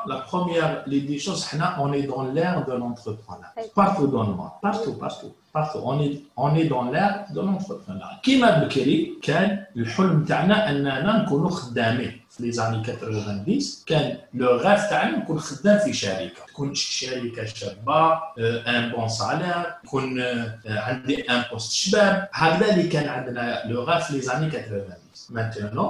[0.07, 3.55] La première des choses, on est dans l'ère de l'entrepreneuriat.
[3.77, 5.33] Partout dans le monde, partout, partout.
[5.56, 8.20] Est, on est dans l'ère de l'entrepreneuriat.
[8.24, 14.90] كيما بكري كان الحلم تاعنا اننا نكونوا خدامين في لي زاني 90 كان لو غاف
[14.90, 20.22] تاعنا نكون خدام في شركه تكون شركه شابه ان بون سالير يكون
[20.66, 24.84] عندي ان بوست شباب هذا اللي كان عندنا لو غاف في لي زاني 90
[25.30, 25.90] مانتونو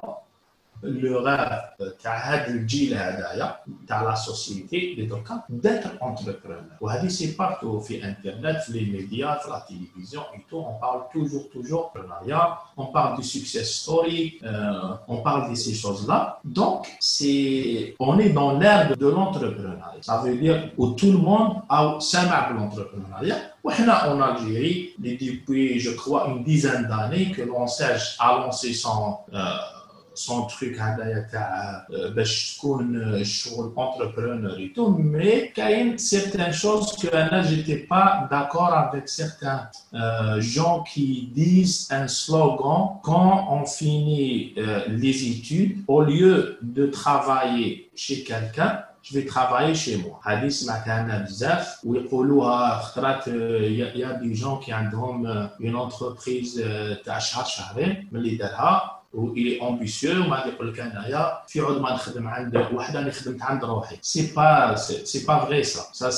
[0.82, 1.62] لو غاف
[2.02, 3.56] تاع هذا الجيل هذايا
[3.88, 9.38] تاع لا سوسيتي اللي دركا داتر اونتربرونور وهذه سي بارتو في انترنت في لي ميديا
[9.42, 14.38] في لا تيليفزيون اي تو اون بارل توجور توجور entrepreneuriat on parle du success story
[14.44, 20.02] euh, on parle de ces choses là donc c'est on est dans l'ère de l'entrepreneuriat
[20.08, 25.90] ça veut dire où tout le monde a سامع بالentrepreneuriat وحنا en Algérie depuis je
[25.90, 29.71] crois une dizaine d'années que l'ONSEG a lancé son euh,
[30.18, 37.14] son truc هذايا تاع باش تكون الشغل entrepreneur et tout mais كاين certaines choses que
[37.14, 44.54] انا j'étais pas d'accord avec certains euh, gens qui disent un slogan quand on finit
[44.58, 50.48] euh, les études au lieu de travailler chez quelqu'un je vais travailler chez moi هذه
[50.48, 56.60] سمعتها انا بزاف ويقولوها خطرات يا دي جون كي عندهم une entreprise
[57.04, 61.81] تاع شهر شهرين من اللي دارها وإلي امبيسيو وما غادي يقول لك انايا في عود
[61.81, 63.97] ما نخدم عند واحد راني خدمت عند روحي.
[64.01, 66.09] c'est pas c'est pas vrai ça ça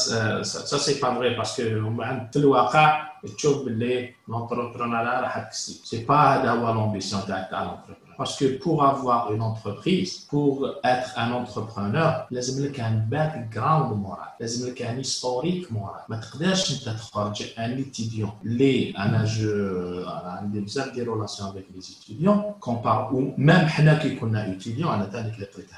[0.43, 1.63] c'est pas vrai parce que
[2.31, 5.85] في الواقع تشوف باللي l'entrepreneur راح تكسب.
[5.85, 10.52] c'est pas هذا هو l'ambition تاع تاع لونتربرونور Parce que pour avoir une entreprise, pour
[10.84, 16.04] être un entrepreneur, لازم لك un background moral, لازم لك un historique moral.
[16.08, 21.84] ما تقدرش انت تخرج un étudiant اللي انا جو عندي بزاف دي ريلاسيون avec les
[21.90, 25.70] étudiants compare ou même حنا كي كنا étudiants انا ثاني اللي قريت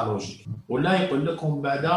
[0.05, 1.89] لوجيك ولا يقول لكم بعد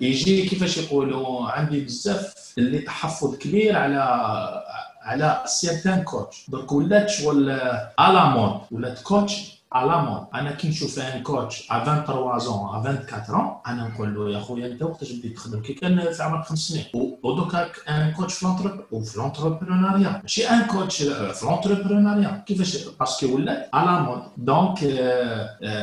[0.00, 3.98] يجي كيفاش يقولوا عندي بزاف اللي تحفظ كبير على
[5.02, 7.60] على certains coachs donc ولات شغل
[7.98, 12.38] à la mode ولات coach à la mode أنا كي نشوف un coach à 23
[12.38, 16.22] ans à 24 أنا نقول له يا خويا أنت وقتاش بديت تخدم؟ كي كان في
[16.22, 16.84] عمرك خمس سنين.
[17.22, 18.46] ودوكا un coach في
[18.90, 24.78] وفي l'entrepreneuriat ماشي un coach في l'entrepreneuriat كيفاش؟ parce que ولات à la mode donc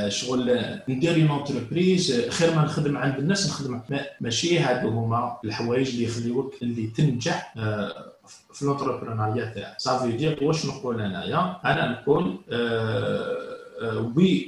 [0.08, 3.82] شغل ندير une entreprise خير ما نخدم عند الناس نخدم.
[4.22, 7.54] ماشي هادو هما الحوايج اللي يخليوك اللي تنجح
[8.54, 9.76] في l'entrepreneuriat تاعك.
[9.78, 13.49] صافي دير واش نقول أنايا؟ أنا نقول oui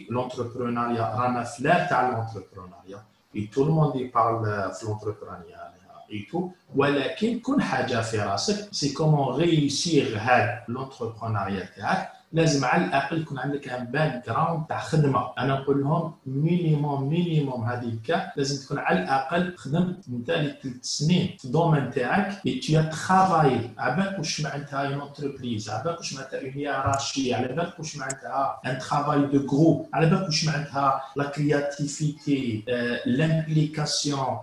[0.09, 3.03] l'entrepreneuriat رانا في l'ère تاع l'entrepreneuriat et
[3.35, 5.71] tout le monde يبارل في l'entrepreneuriat
[6.11, 12.85] et tout ولكن كون حاجة في راسك c'est comment réussir هاد l'entrepreneuriat تاعك لازم على
[12.85, 15.31] الأقل يكون عندك un background تاع خدمة.
[15.37, 21.45] أنا نقول لهم minimum minimum الكا لازم تكون على الأقل خدمت انت ثلاث سنين في
[21.45, 22.41] ال domaine تاعك.
[22.47, 27.47] et tu travailles على بالك واش معناتها une على بالك واش معناتها une hiérarchie على
[27.47, 32.63] بالك واش معناتها un travail de groupe على بالك واش معناتها la créativité
[33.05, 34.37] l'implication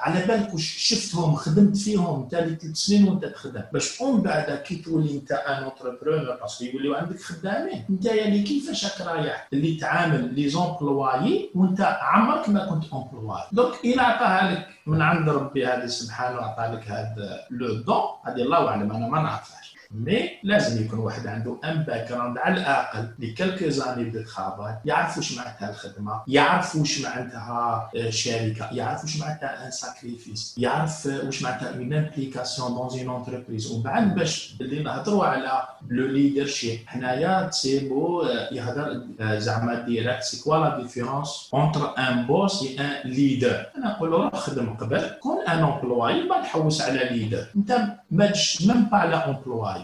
[0.00, 3.62] على بالك واش شفتهم خدمت فيهم انت ثلاث سنين وانت تخدم.
[3.72, 8.04] باش من بعد كي تولي أنت un entrepreneur parce que يوليو عندك عندك خدامين أنت
[8.04, 14.02] يعني كيفاش راك رايح اللي تعامل les employés وأنت عمرك ما كنت employé donc إلى
[14.02, 18.02] عطاها لك من عند ربي هذه سبحانه عطا لك هذا le don.
[18.26, 23.08] هذه الله أعلم أنا ما نعرفهاش mais لازم يكون واحد عنده un back على الأقل
[23.18, 29.20] quelques années de travail يعرف واش معناتها الخدمة يعرف واش معناتها آه، شركة يعرف واش
[29.20, 34.56] معناتها un sacrifice يعرف آه، واش معناتها une implication dans une entreprise ومن بعد باش
[34.60, 39.00] اللي نهضروا على le leadership حنايا تسيبو آه، يهضر
[39.38, 44.30] زعما direct c'est quoi la différence entre un boss et un leader أنا نقول له
[44.30, 47.78] خدم قبل كون un employé بعد حوس على leader أنت
[48.10, 49.83] ما تجيش ميم با على امبلواي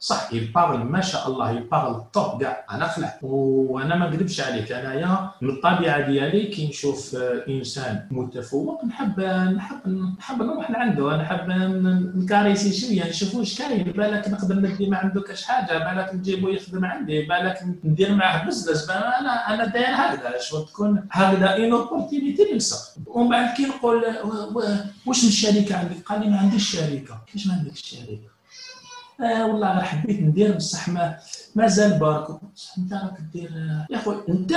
[0.00, 5.30] صح يبارل ما شاء الله يبارل توب كاع أنا خلع وأنا ما نكذبش عليك أنايا
[5.42, 9.20] من الطبيعة ديالي كي نشوف آه، إنسان متفوق نحب
[9.56, 11.48] نحب نحب نروح لعنده نحب
[12.16, 13.82] نكاريسي شوية نشوف واش كاين.
[13.92, 18.90] بالك نقدر ندي ما عنده كاش حاجة بالك نجيبو يخدم عندي بالك ندير معاه business
[18.90, 20.38] أنا أنا داير هكذا.
[20.40, 24.04] شو تكون هكذا une opportunité نلصق ومن بعد كي نقول
[25.06, 27.18] واش من الشركة عندك؟ قال لي ما عنديش شركة.
[27.26, 28.35] كيفاش ما عندكش شركة؟
[29.20, 31.18] آه والله أنا حبيت ندير بصح ما
[31.54, 32.28] مازال بارك
[32.78, 33.50] أنت راك دير
[33.90, 34.52] يا خويا أنت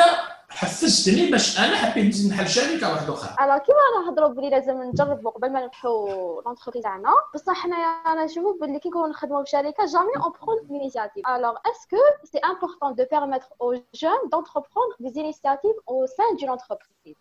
[0.50, 5.32] حفزتني باش أنا حبيت نزيد نحل شركه واحدة أخرى على كيما نهضروا بلي لازم نجربوا
[5.32, 9.86] قبل ما نفتحوا l'entreprise تاعنا بصح حنايا أنا نشوفوا بلي كي نكونوا نخدموا في شركة
[9.86, 15.22] jamais on prend l'initiative alors est-ce que c'est important de permettre aux jeunes d'entreprendre des
[15.22, 17.16] initiatives au sein d'une entreprise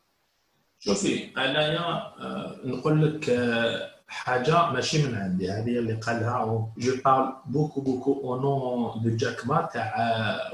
[0.79, 5.51] شوفي أنايا آه، نقول لك آه، حاجة ماشي من عندي.
[5.51, 6.69] هذه اللي قالها.
[6.79, 9.95] je parle beaucoup beaucoup au nom de Jack Ma تاع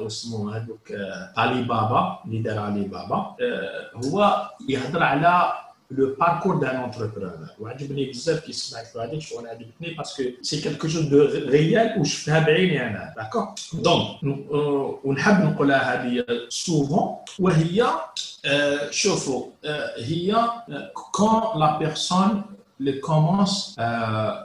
[0.06, 0.92] اسمو هذوك
[1.36, 3.36] علي بابا اللي دار علي بابا
[4.04, 5.52] هو يهضر على
[5.90, 10.88] le parcours d'un entrepreneur وعجبني بزاف كي سمعت هذيك شغل عجبتني parce que c'est quelque
[10.88, 13.14] chose de réel وشفتها بعيني أنا.
[13.16, 14.24] d'accord donc
[15.04, 17.86] ونحب نقولها هذه souvent وهي
[18.90, 19.46] شوفوا
[19.98, 20.48] هي
[21.12, 22.42] quand la personne
[22.80, 23.76] elle commence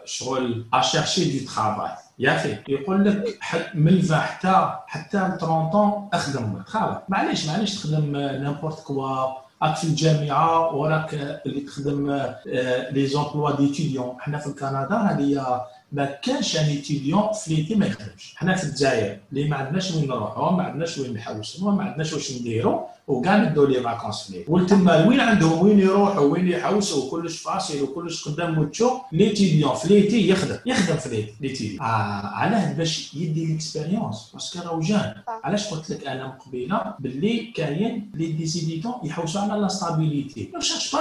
[0.06, 1.91] شغل à chercher du travail
[2.22, 3.39] أخي يقول لك
[3.74, 9.25] من 20 حتى حتى 30 أخدم خلاص معليش معليش تخدم n'importe quoi
[9.63, 11.13] راك في الجامعة وراك
[11.46, 12.26] اللي تخدم
[12.91, 15.62] les emplois d'étudiants حنا في كندا هذه
[15.92, 18.34] ما كانش un étudiant في l'été ما يخدمش.
[18.38, 19.18] حنا في الجزائر.
[19.32, 22.82] اللي ما عندناش وين نروحوا ما عندناش وين نحوسوا ما عندناش واش نديروا.
[23.10, 28.28] وكاع ندو les vacances فيه والتما وين عندهم؟ وين يروحوا؟ وين يحوسوا؟ وكلش فاصل؟ وكلش
[28.28, 30.58] قدام وجهو l'étudiant في l'été يخدم.
[30.65, 31.84] يخدم في l'été آه
[32.39, 35.13] علاه باش يدي l'expérience parce que راهو jeune.
[35.43, 40.95] علاش قلت لك أنا مقبلة؟ باللي كاين les étudiants يحوسوا على la stabilité ne cherche
[40.95, 40.99] pas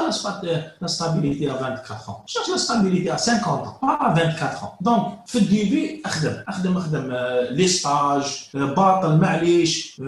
[0.81, 3.39] la stabilité à 24 cherche la stabilité à 50
[3.83, 6.37] pas 24 donc في ال début أخدم.
[6.49, 7.13] أخدم أخدم
[7.51, 8.23] les stages
[8.55, 10.01] باطل معليش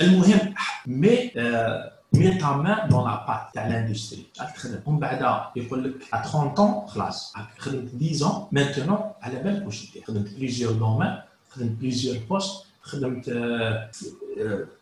[0.00, 0.54] المهم
[1.00, 1.30] mais
[2.12, 5.20] mets ta main dans la pâte تاع l'industrie تخدم ومن بعد
[5.56, 10.72] يقول لك à 30 خلاص راك خدمت 10 maintenant على بالك واش دير خدمت plusieurs
[10.72, 11.18] domaines
[11.50, 13.30] خدمت plusieurs postes خدمت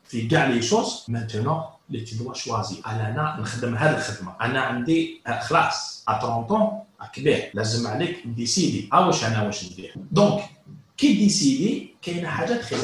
[0.05, 6.05] في كاع les choses maintenant là tu choisis أنا نخدم هذه الخدمه أنا عندي خلاص
[6.09, 10.43] à 30 كبير لازم عليك décider ها واش أنا واش ندير donc
[10.97, 12.77] كي décider كاينة حاجة تخي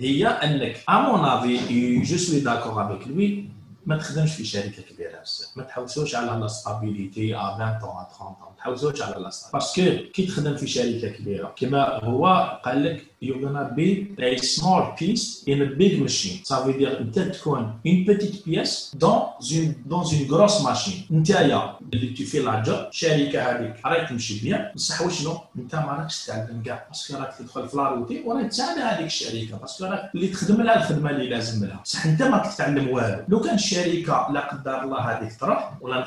[0.00, 3.48] هي انك à mon avis je suis d'accord avec lui
[3.86, 5.56] ما تخدمش في شركة كبيرة بزاف.
[5.56, 8.49] ما تحوسوش على la stabilité à 20 ans à 30 ans.
[8.60, 12.26] ما تحوسوش على la parce que كي تخدم في شركه كبيره كما هو
[12.64, 16.42] قال لك you're gonna be a small piece in a big machine.
[16.44, 21.04] Ça dire انت تكون une petite pièce dans une dans une grosse machine.
[21.10, 26.24] نتايا اللي fais la job الشركة هذيك راهي تمشي bien بصح وشنو انت ما راكش
[26.24, 29.84] تتعلم كاع parce que راك تدخل في la routine وراك تساعد هذيك الشركة parce que
[29.84, 33.54] راك اللي تخدم لها الخدمه اللي لازم لها بصح انت ما تتعلم والو لو كان
[33.54, 36.06] الشركة لا قدر الله هذيك تروح ولا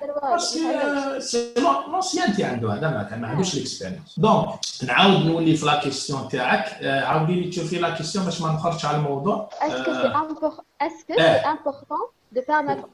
[1.87, 4.49] لونسيانتي عنده هذا ما ما عندوش ليكسبيريونس دونك
[4.83, 8.97] نعاود نولي في لا كيستيون تاعك عاودي لي تشوفي لا كيستيون باش ما نخرجش على
[8.97, 10.07] الموضوع اسكو سي
[11.19, 12.85] امبورطون de permettre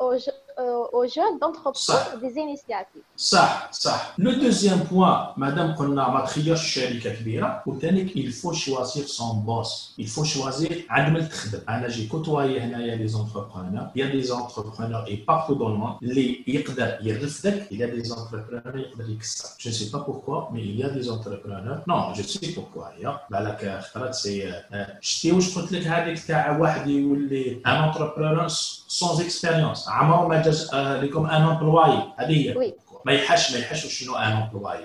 [0.59, 3.03] aux, euh, aux jeunes d'entreprendre des initiatives.
[3.17, 4.15] صح صح.
[4.19, 9.95] Le deuxième point, madame قلنا ما تخيرش شركة كبيرة وثاني il faut choisir son boss.
[9.99, 11.61] Il faut choisir عند من تخدم.
[11.69, 13.91] أنا جي كوتواي هنايا لي زونتربرونور.
[13.95, 17.69] Il y a des entrepreneurs et partout dans le monde اللي يقدر يرفدك.
[17.71, 19.49] Il y a des entrepreneurs يقدر يكسر.
[19.59, 21.83] Je ne sais pas pourquoi mais il y a des entrepreneurs.
[21.87, 22.93] Non, je sais pourquoi.
[22.99, 24.63] يا بالك خطرات سي
[25.01, 28.51] شتي واش قلت لك هذيك تاع واحد يولي ان entrepreneur
[28.89, 32.72] sans expérience عمره ما جاز لكم ان امبلواي هذه هي
[33.06, 34.80] ما يحش ما يحش شنو ان امبلواي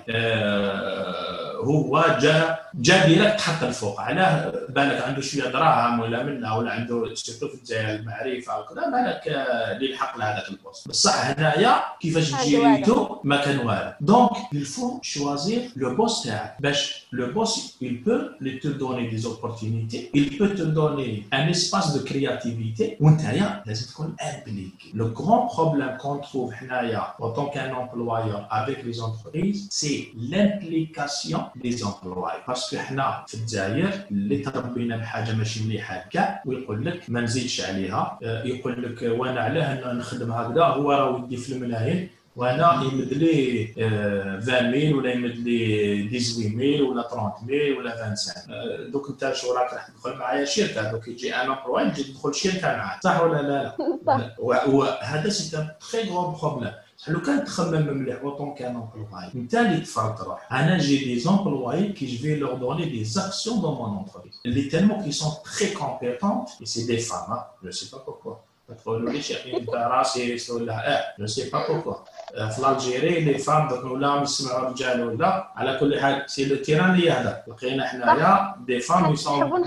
[1.63, 7.14] هو جا جا ديريكت حط الفوق علاه بالك عنده شويه دراهم ولا منها ولا عنده
[7.14, 13.36] سيرتو في الجزائر المعرفه وكذا بالك اللي يلحق لهذاك البوست بصح هنايا كيفاش جيريتو ما
[13.36, 18.24] كان والو دونك الفو شوازير لو بوس تاعك باش لو بوس il peut
[18.64, 24.16] te donner des opportunités il peut te donner un espace de créativité وانتيا لازم تكون
[24.20, 30.08] impliqué le grand problème qu'on trouve حنايا en tant qu'un employeur avec les entreprises c'est
[30.32, 36.85] l'implication des employés parce Que حنا في الجزائر اللي تربينا بحاجة ماشي مليحة كاع ويقول
[36.85, 38.19] لك ما نزيدش عليها.
[38.21, 44.65] يقول لك وأنا علاه نخدم هكذا هو راه يدي في الملايين وأنا يمد لي 20
[44.65, 49.73] mille ولا يمد لي 18 mille ولا 30 mille ولا 25 دوك انت شو راك
[49.73, 53.75] راح تدخل معايا شركة؟ دوك يجي أنا بروين تجي تدخل شركة معاك صح ولا لا؟
[54.07, 54.39] صح.
[54.39, 56.71] وهذا c'est un très grand problème
[57.08, 61.92] لو كان تخمم مليح اوتون كان امبلواي انت اللي تفرض روحك انا جي دي زومبلواي
[61.92, 65.70] كي جو في لور دوني دي زاكسيون دون مون انتربريز اللي تالمون كي سون تري
[65.70, 68.34] كومبيتونت اي سي دي فام جو سي با بوركوا
[68.82, 71.94] تقولوا لي شيخ انت راسي ولا اه جو سي با بوركوا
[72.33, 75.51] في الجيري لي فام دوك ولاهم يسمعوا رجال ولا.
[75.55, 77.43] على كل حال سي لو تيراني هذا.
[77.47, 79.63] لقينا حنايا دي فام يسون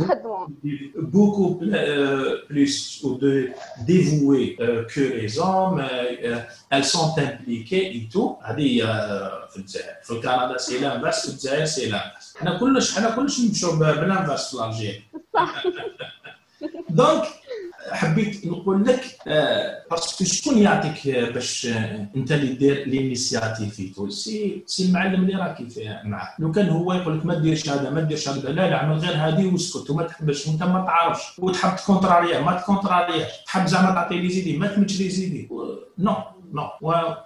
[1.15, 1.61] beaucoup
[2.49, 3.51] plus ou de
[3.87, 4.57] dévouées
[4.93, 5.83] que les hommes.
[6.71, 8.39] Elles sont impliquées et tout.
[8.43, 8.79] هذه
[9.51, 13.77] في الجزائر في كندا c'est l'inverse في الجزائر c'est l'inverse حنا كلش حنا كلش نمشوا
[13.77, 15.03] ب l'inverse في l'Algérie
[16.89, 17.23] donc
[17.93, 19.05] حبيت نقول لك
[19.91, 21.67] parce que شكون يعطيك باش
[22.17, 23.75] انت اللي دير l'initiative
[24.09, 25.67] si si المعلم اللي راكي
[26.05, 28.99] معاه لو كان هو يقول لك ما ديرش هذا ما ديرش هذا لا لا اعمل
[28.99, 34.19] غير هذه واسكت وما تحبش وانت ما تعرفش وتحب تكونتراريا ما تكونترارياش تحب زعما تعطي
[34.19, 35.49] les idées ما تمدش les idées.
[35.99, 36.17] نو
[36.53, 36.69] نو.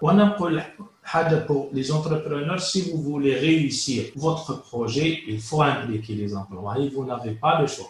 [0.03, 0.63] وأنا نقول
[1.05, 6.89] حاجة pour les entrepreneurs si vous voulez réussir votre projet il faut impliquer les employés
[6.95, 7.89] vous n'avez pas le choix.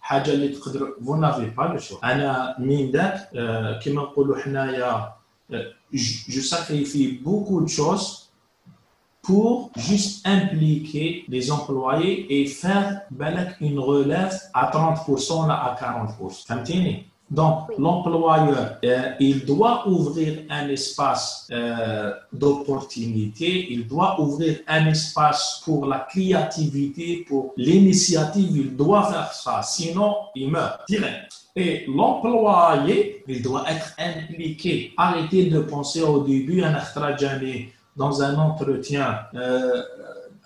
[0.00, 3.28] حاجه حاجه اللي تقدر فو نافي با لو شو انا من ذاك
[3.82, 5.12] كيما نقولوا حنايا
[6.28, 8.26] جو ساكريفي بوكو دو شوز
[9.26, 15.76] pour juste impliquer les employés et faire بالك une relève à 30% ou à
[16.30, 17.75] 40% فهمتيني Donc, oui.
[17.79, 25.85] l'employeur, euh, il doit ouvrir un espace euh, d'opportunité, il doit ouvrir un espace pour
[25.85, 31.31] la créativité, pour l'initiative, il doit faire ça, sinon il meurt direct.
[31.55, 34.93] Et l'employé, il doit être impliqué.
[34.97, 36.77] Arrêtez de penser au début, un
[37.95, 39.81] dans un entretien euh,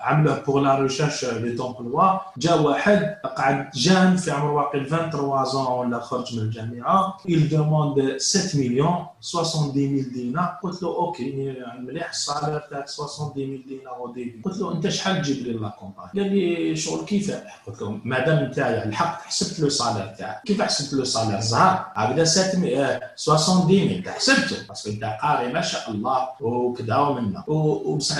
[0.05, 1.25] عمله pour la recherche
[1.57, 7.17] d'emploi جا واحد قعد جان في عمر واقع 23 ans ولا خرج من الجامعة.
[7.27, 13.61] Il demande 7 millions 70 000 دينار قلت له أوكي مليح الصالير تاعك 70 000
[13.67, 17.31] دينار أو ديبي قلت له أنت شحال تجيب لي لا كومباني قال لي شغل كيف؟
[17.67, 20.41] قلت له مادام نتايا الحق حسبت له ال salaire تاعك.
[20.45, 24.67] كيف حسبت له ال salaire زهر؟ هكذا 70 000 حسبته.
[24.67, 26.29] parce que انت قاري ما شاء الله.
[26.41, 28.17] وكذا ومنا وبصح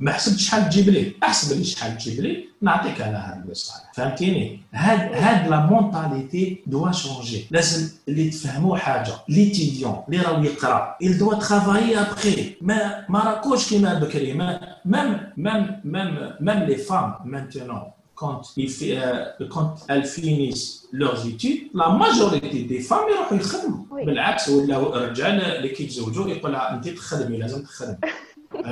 [0.00, 3.92] ما حسبت شحال تجيب لي أحسب لي شحال تجيب لي نعطيك أنا هذا ال salaire
[3.94, 9.12] فهمتيني؟ هاد هاد la mentalité doit changer لازم اللي تفهموا حاجة.
[9.28, 12.40] l'étudiant اللي راهو يقرأ il doit travailler après.
[12.60, 14.32] ما ما راكوش كيما بكري.
[14.32, 20.88] ما même même même même les femmes maintenant quand, il fait, euh, quand elles finissent
[20.92, 23.84] leurs études, la majorité des femmes يروحوا يخدموا.
[24.06, 27.96] بالعكس ولا الرجال اللي كيتزوجوا يقول لها أنت تخدمي لازم تخدمي.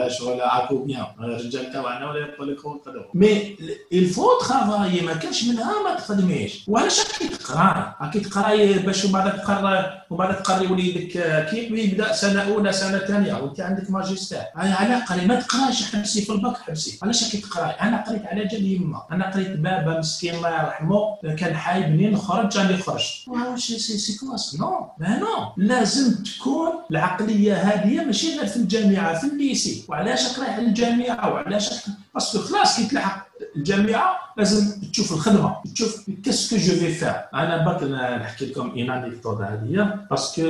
[0.08, 2.80] شغل عاكو bien الرجال تاعنا ولا يقول لك هو
[3.14, 3.56] mais
[3.92, 9.12] il faut travailler ما كانش منها ما تخدميش وعلاش راكي تقراي راكي تقراي باش من
[9.12, 11.12] بعد تقرر ومن بعد وليدك
[11.50, 14.42] كيف يبدا سنة أولى سنة ثانية وانت عندك ماجستير.
[14.56, 18.44] أنا على قري ما تقراش حبسي في الباك حبسي علاش راكي تقراي؟ أنا قريت على
[18.44, 19.02] جال يما.
[19.12, 23.28] أنا قريت بابا مسكين الله يرحمه كان حابني نخرج راني خرجت.
[23.28, 24.56] واش c'est classe.
[24.60, 25.52] non mais non.
[25.56, 29.84] لازم تكون العقلية هذه ماشي غير في الجامعة في ال lycée.
[29.88, 31.70] وعلاش رايح للجامعة؟ وعلاش
[32.14, 33.25] parce que خلاص كي تلحق
[33.56, 37.82] الجامعة لازم تشوف الخدمة تشوف qu'est-ce que je vais faire أنا برك
[38.22, 40.42] نحكي لكم une anecdote هذه parce que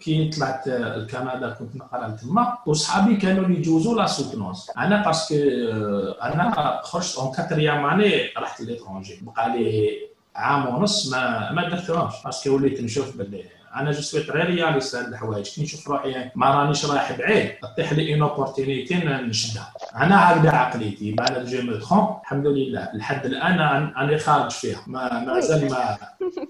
[0.00, 5.34] كي طلعت لكندا كنت نقرأ تما وصحابي كانوا يجوزوا la soutenance أنا parce que
[6.22, 9.90] أنا خرجت en quatrième année رحت l'étranger بقى لي
[10.36, 13.44] عام ونص ما ما درتهمش parce que وليت نشوف باللي
[13.76, 17.50] أنا je suis غير réaliste هاد الحوايج كي نشوف روحي ما رانيش رايح بعيد.
[17.76, 19.72] طيح لي اون اوبورتينيتي نشدها.
[19.96, 21.12] أنا هكذا عقليتي.
[21.12, 22.88] بعد جو مو الحمد لله.
[22.94, 23.60] لحد الآن
[23.96, 24.82] أنا خارج فيها.
[24.86, 25.98] ما مازال ما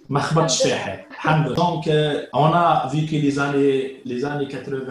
[0.09, 1.57] ما خبطش فيها حاجة الحمد لله.
[1.57, 1.89] دونك
[2.35, 4.85] اون ا فيكي لي زاني لي زاني 90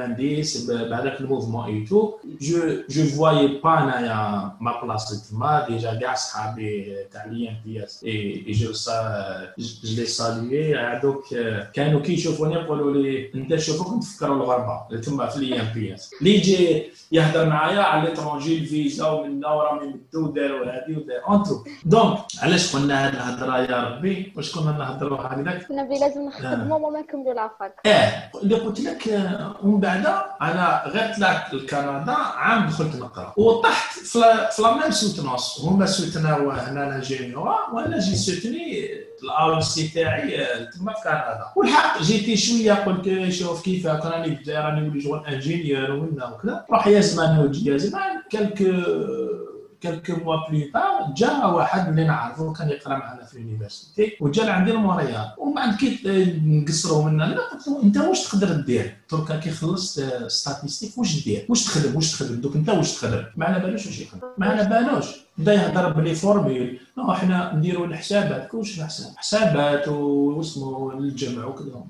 [0.68, 2.58] بهذاك الموفمون اي تو جو
[2.90, 8.04] جو فوايي با أنايا ما بلاص تما ديجا كاع صحابي تاع لي ام بي اس
[8.04, 11.26] اي جو سا جو لي ساليي هذوك
[11.74, 16.84] كانوا كي يشوفوني يقولوا لي أنت شوفوك نتفكروا الغربة تما في ال INPS اللي يجي
[17.12, 23.08] يهضر معايا على l'étranger الفيزا ومنا وراهم يمدوا وداروا هذه وداروا اونتو donc علاش قلنا
[23.08, 27.50] هذه الهضرة يا ربي؟ واش كنا نهضروا هكذاك؟ كنا بلي لازم نخدموا وما نكملوا la
[27.50, 29.04] fac آه اللي قلت لك
[29.64, 30.06] ومن بعد
[30.42, 34.20] أنا غير طلعت لكندا عام دخلت نقرا وطحت في
[34.60, 35.62] la même soutenance.
[35.62, 37.02] هما سوتناو هنا أنا
[37.74, 38.90] وأنا جي سوتني
[39.24, 45.02] الاو سي تاعي تما في كندا والحق جيتي شوية قلت شوف كيف راني راني ولي
[45.02, 46.66] شغل انجينيور ومنا وكذا.
[46.72, 48.62] روح يا زمان وجي يا زمان كلك
[49.84, 54.72] كلك موا بلي بار جا واحد اللي نعرفه كان يقرأ معنا في اليونيفرسيتي وجا لعندي
[54.72, 56.00] لموريال ومن بعد كي
[56.46, 61.46] نقصروا منا لا قلت له أنت واش تقدر دير؟ دركا كي خلصت ستاتيستيك واش دير؟
[61.50, 64.70] واش تخدم واش تخدم؟ دوك أنت واش تخدم؟ ما على بالوش واش يخدم؟ ما على
[64.70, 65.06] بالوش.
[65.38, 68.48] بدا يهضر بلي formule نو حنا نديروا الحسابات.
[68.48, 71.84] كلش الحساب؟ حسابات واسمو الجمع وكذا.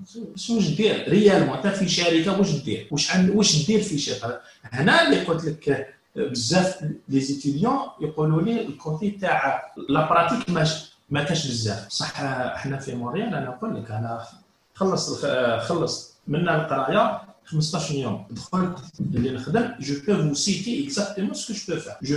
[0.50, 5.24] واش دير؟ réellement أنت في شركة واش دير؟ واش واش دير في شركة؟ هنا اللي
[5.24, 10.49] قلت لك بزاف les étudiants يقولوا لي ال côté تاع la pratique
[11.09, 11.89] ما كاش بزاف.
[11.89, 14.24] صح إحنا في مونريال أنا نقول لك أنا
[14.76, 15.26] خلص
[15.59, 21.74] خلص منا القراية 15 يوم دخلت اللي نخدم جو بو فو سيتي اكزاكتومون سكو جو
[21.74, 22.16] بو فار جو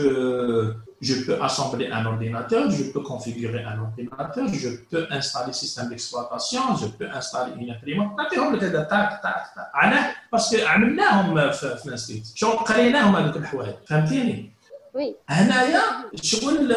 [1.02, 6.76] je peux assembler un ordinateur, je peux configurer un ordinateur, je peux installer système d'exploitation,
[6.76, 8.18] je peux installer une imprimante.
[8.18, 13.38] نعطيهم لك هذا تاك تاك تاك علاه باسكو عملناهم في, في الانستيتيوت شغل قريناهم هذوك
[13.38, 14.52] الحوايج فهمتيني؟
[14.94, 15.82] وي هنايا
[16.22, 16.76] شغل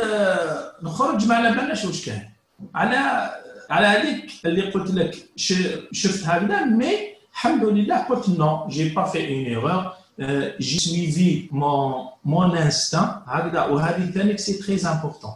[0.83, 2.29] نخرج ما على بالناش واش كان
[2.75, 3.31] على
[3.71, 5.29] على هذيك اللي قلت لك
[5.93, 9.93] شفت هكذا مي الحمد لله قلت نو جي با في اون ايرور
[10.59, 15.33] j'ai suivi mon, mon instinct هكذا وهذه ثاني سي تري امبورطون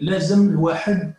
[0.00, 1.14] لازم الواحد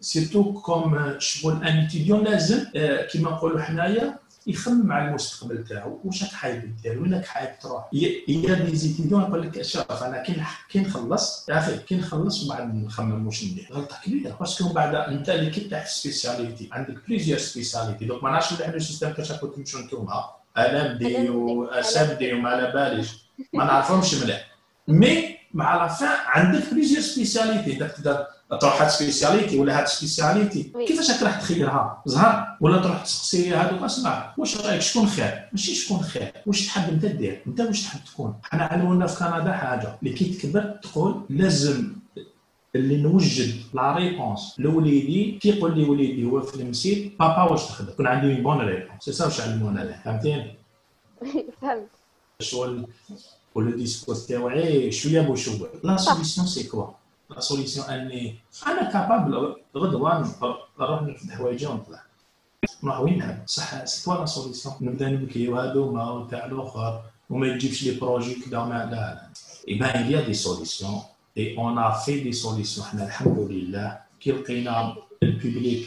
[0.00, 2.64] سيرتو كوم شغل ان اتيديون لازم
[3.10, 4.17] كيما نقولوا حنايا
[4.47, 7.89] يخمم على المستقبل تاعو واش راك حاب دير وين راك حاب تروح.
[7.93, 8.25] هي
[8.55, 13.25] des étudiants يقول لك شوف أنا كي كي نخلص la fac كي نخلص وبعد نخمم
[13.25, 13.69] واش ندير.
[13.71, 18.23] غلطة كبيرة parce que من بعد أنت اللي كي تاع spécialité عندك plusieurs spécialités donc
[18.23, 20.23] ما نعرفش نحن ال système كيفاش راكم تمشوا نتوما؟
[20.57, 23.09] انبدي واسبدي وما على باليش.
[23.53, 24.47] ما نعرفهمش مليح.
[24.87, 28.25] mais à la fin عندك plusieurs spécialités تقدر
[28.57, 34.33] تروح هاد spécialité ولا هاد spécialité؟ كيفاش راح تخيرها؟ زهر ولا تروح تسقسي هذوك اسمع
[34.37, 36.31] واش رأيك؟ شكون خير؟ ماشي شكون خير.
[36.45, 40.25] واش تحب انت دير؟ انت واش تحب تكون؟ حنا علمونا في كندا حاجة اللي كي
[40.25, 41.93] تكبر تقول لازم
[42.75, 47.89] اللي نوجد la réponse لوليدي كي يقول لي وليدي هو في المسير بابا واش تخدم؟
[47.89, 50.55] يكون عندي une bonne réponse c'est ça واش علمونا فهمتيني؟
[51.61, 51.87] فهمت.
[52.41, 52.87] شغل
[53.55, 56.85] ولو discours تاوعي شوية بوشويه لا سوليسيون سي كوا
[57.38, 60.18] سوليسيون اني انا كابابل غدوه
[60.80, 62.02] نروح نرفد حوايجي ونطلع
[62.82, 67.84] نروح وين نحب صح سي كوا لا سوليسيون نبدا نبكي وهذوما وتاع الاخر وما تجيبش
[67.84, 69.28] لي بروجي كذا ما لا لا
[69.68, 71.02] يبان il y a des solutions
[71.36, 75.86] et on a fait des solutions حنا الحمد لله كي لقينا الببليك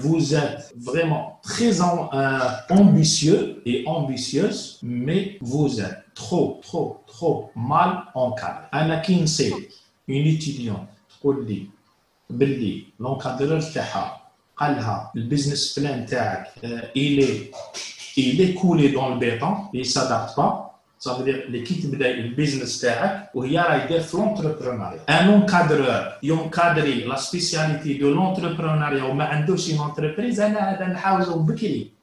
[0.00, 2.40] vous êtes vraiment très euh,
[2.70, 9.24] ambitieux et ambitieuse mais vous êtes trop trop trop mal encadré انا كي
[10.09, 10.87] Une étudiante
[11.19, 11.65] تقول لي
[12.29, 14.21] باللي l'encadreur تاعها
[14.57, 16.47] قالها ال business plan تاعك
[18.17, 20.65] il est coulé dans le béton il s'adapte pas.
[20.99, 27.03] صافي اللي كي تبدا ال business تاعك وهي راهي داير في l'entrepreneuriat un encadreur يونكادري
[27.03, 31.94] la spécialité de l'entrepreneuriat وما عندوش une entreprise أنا هذا نحاوزو بكري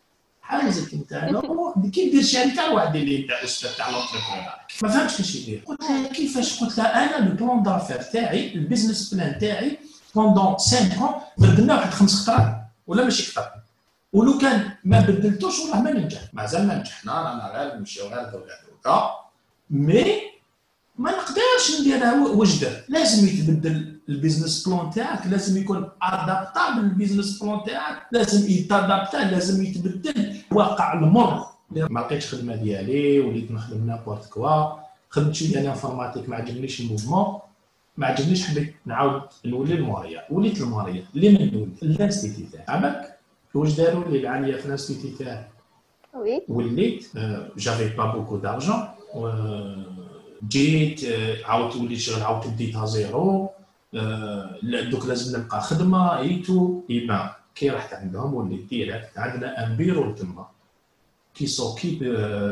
[0.52, 5.62] حاوزك انت كي دير شركه واحد اللي انت أستاذ تاع l'entrepreneuriat ما فهمتش كيفاش يدير.
[5.66, 9.78] قلت لها كيفاش؟ قلت لها أنا ال plan d'affaires تاعي ال business plan تاعي
[10.14, 13.48] pendant 5 بدلنا واحد خمس خطرات ولا ماشي كثر
[14.12, 18.54] ولو كان ما بدلتوش والله ما ننجح مازال ما نجحنا رانا غير نمشيو غير دوكا
[18.70, 19.10] دوكا
[19.70, 20.22] mais
[20.98, 27.42] ما نقدرش نديرها وجده لازم يتبدل ال business plan تاعك لازم يكون adaptable ال business
[27.42, 31.46] plan تاعك لازم يتأدابتا لازم يتبدل واقع المر.
[31.70, 34.82] ما لقيتش خدمة ديالي وليت نخدم n'importe quoi.
[35.10, 37.38] خدمت شوية l'informatique ما عجبنيش le mouvement
[37.96, 43.18] ما عجبنيش حبيت نعاود نولي لموريال وليت لموريال اللي من نولي؟ l'institut تاعي عمك
[43.54, 45.44] واش داروا لي العالية في l'institut تاعي
[46.14, 46.42] oui.
[46.48, 47.06] وليت
[47.56, 48.88] j'avais pas beaucoup d'argent
[50.48, 51.00] جيت
[51.44, 53.50] عاودت وليت شغل عاودت بديتها à zéro.
[54.90, 59.76] دوك لازم نلقى خدمة et tout eh ben كي رحت عندهم وليت direct عندنا un
[59.76, 60.46] bureau تما
[61.34, 61.98] qui s'occupe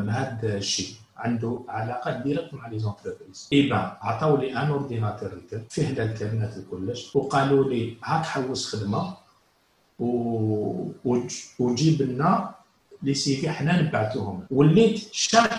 [0.07, 0.95] بهذا الشيء.
[1.17, 5.31] عنده علاقه directe مع les entreprises eh ben عطاو لي un ordinateur
[5.71, 9.15] فيه الكابينات الكلش وقالوا لي هاك حوس خدمة.
[9.99, 11.19] و...
[11.59, 12.55] وجيب لنا
[13.03, 14.47] les CV حنا نبعثوهم.
[14.51, 15.51] وليت chaque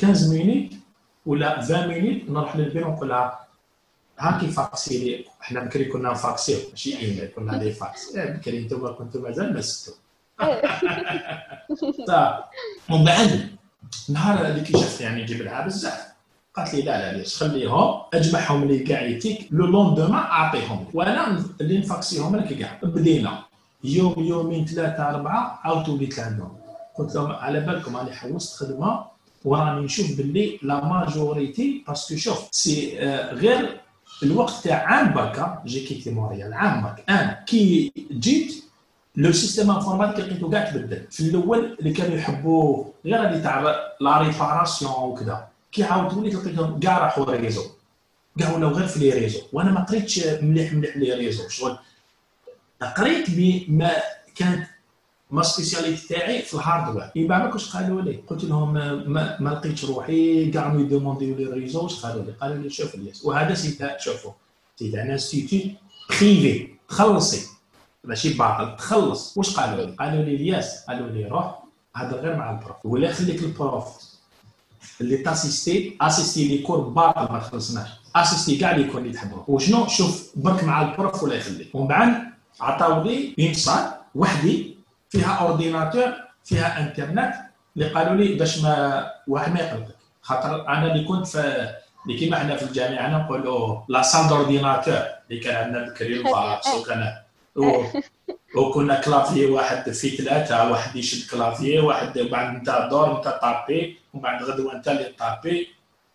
[0.00, 0.74] 15 minutes
[1.26, 3.45] ولا 20 minutes نروح للبيرو نقول لها
[4.18, 5.24] هاكي فاكسي لي.
[5.40, 9.92] حنا بكري كنا فاكسيو ماشي؟ ايميل كنا les fax بكري أنتم كنتم مازال ما ستو
[12.90, 13.48] ومن بعد
[14.08, 16.06] نهار اللي كي شفت يعني جبلها بزاف.
[16.54, 19.48] قالت لي لا لا ليش؟ خليهم أجمعهم لي كاع يتيك.
[19.50, 20.86] le lendemain أعطيهم.
[20.94, 23.42] وأنا اللي نفاكسيهم لك كاع بدينا.
[23.84, 26.56] يوم يومين ثلاثة أربعة عاودت وليت عندهم
[26.94, 29.04] قلت لهم على بالكم راني حوست خدمة
[29.44, 32.98] وراني نشوف باللي la majorité parce que شوف c'est
[33.32, 33.80] غير
[34.22, 38.64] الوقت تاع عام بركا j'ai quitté موريال عام برك أنا كي جيت
[39.16, 41.06] le système informatique لقيتو كاع تبدل.
[41.10, 43.60] في الأول اللي كانوا يحبوه غير اللي تاع
[44.00, 45.48] la réparation وكذا.
[45.72, 47.62] كي عاود وليت لقيتهم كاع راحوا réseau
[48.38, 49.40] كاع ولاو غير في les réseaux.
[49.52, 51.48] وأنا ما قريتش مليح مليح les réseaux.
[51.48, 51.78] شغل؟
[52.96, 53.26] قريت
[53.68, 53.90] ما
[54.34, 54.66] كانت
[55.30, 58.20] ma spécialité تاعي في ال hardware يبا ما كنتش قالوا لي.
[58.26, 60.50] قلت لهم ما, ما لقيتش روحي.
[60.50, 63.24] كاع نو يدومونديو les réseaux واش قالوا لي؟ قالوا لي شوف الياس.
[63.24, 64.32] وهذا سي شوفوا.
[64.76, 65.74] c'est تاع institut
[66.10, 67.46] privé تخلصي.
[68.04, 68.76] ماشي باطل.
[68.76, 69.36] تخلص.
[69.36, 70.84] واش قالوا لي؟ قالوا لي الياس.
[70.88, 71.62] قالوا لي روح.
[71.96, 72.76] هذا غير مع ال prof.
[72.84, 73.86] ولا خليك ال prof.
[75.00, 77.88] اللي تأسيستي أسيستي les cours باطل ما تخلصناش.
[78.16, 81.74] أسيستي كاع les cours اللي تحبهم وشنو؟ شوف برك مع ال prof ولا يخليك.
[81.74, 82.26] ومن بعد
[82.60, 83.54] عطاو لي une
[84.14, 84.75] وحدي
[85.16, 86.12] فيها ordinateur
[86.44, 87.34] فيها انترنت
[87.76, 91.68] اللي قالوا لي باش ما واحد ما يقلقك خاطر أنا اللي كنت في
[92.06, 95.00] اللي كيما حنا في الجامعة نقولوا la salle d'ordinateurs
[95.30, 97.12] اللي كان عندنا بكري الفاكس وكان
[98.56, 104.22] وكنا clavier واحد في ثلاثة واحد يشد clavier واحد بعد انت دور انت طابي ومن
[104.22, 105.68] بعد غدوة انت اللي طابي.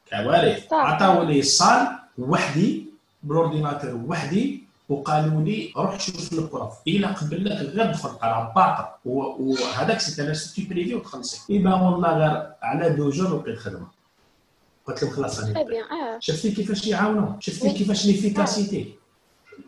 [0.09, 1.87] كوارث عطاو لي ال salle
[2.17, 2.85] وحدي
[3.23, 4.60] ب l'ordinateur وحدي.
[4.91, 10.19] وقالوا لي روح شوف ال prof إلا قبل لك غير دخل راه باطل وهذاك سيت
[10.19, 10.33] أنا
[10.69, 11.39] privé وتخلصي.
[11.49, 13.87] ايبا والله غير على deux jours لقيت خدمة.
[14.87, 15.83] قلت لهم خلاص راني
[16.19, 18.95] شفتي كيفاش يعاونوا شفتي كيفاش l'efficacité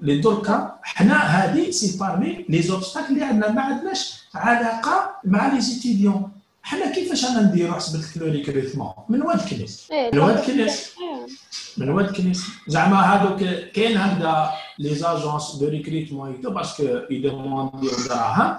[0.02, 3.52] لي دركا حنا هذه c'est parmi les obstacles اللي عندنا.
[3.52, 6.32] ما عندناش علاقة مع les étudiants
[6.64, 9.88] حنا كيفاش أنا نديرو حسب le recrutement من واد كنيس.
[10.14, 10.92] من واد كنيس.
[11.78, 12.44] من واد كنيس.
[12.68, 13.40] زعما هذوك
[13.76, 18.58] كاين هكذا les agences de recrutement et tout parce que يدومونديو دراهم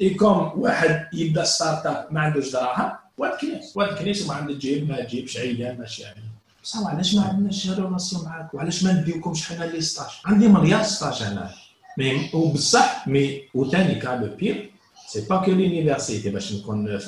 [0.00, 4.88] et comme واحد يبدا start-up ما عندوش دراهم واد كنيس واد كنيس وما عندك تجيب
[4.90, 6.16] ما تجيبش عيان ماشي عيان
[6.62, 11.22] بصح علاش ما عندناش relation معاك وعلاش ما نديوكمش حنا les stages عندي مليار stage
[11.22, 11.50] أنا
[11.98, 14.70] mais وبصح mais وثاني كا le pire
[15.06, 16.98] c'est pas que l'université باش نكون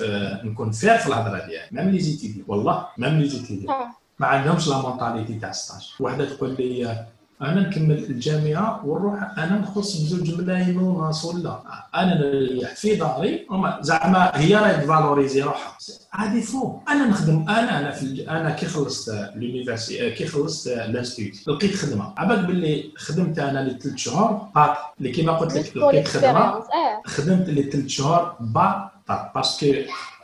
[0.45, 1.69] نكون fair في الهضرة ديالي.
[1.73, 3.75] même les étudiants والله même les étudiants
[4.19, 7.07] ما عندهمش la mentalité تاع stage وحده تقول لي
[7.43, 11.61] أنا نكمل الجامعة ونروح أنا نخلص بزوج ملايين ونص ولا؟
[11.95, 13.47] أنا نريح في داري
[13.81, 15.79] زعما هي راهي تفالوريزي روحها.
[16.11, 17.49] هذه faux أنا نخدم.
[17.49, 22.15] أنا أنا في أنا كي خلصت l'université كي خلصت l'institut لقيت خدمة.
[22.17, 26.63] عباك باللي خدمت أنا لثلاث شهور باطل اللي كيما قلت لك لقيت خدمة.
[27.07, 28.91] خدمت لثلاث شهور باطل
[29.35, 29.67] parce que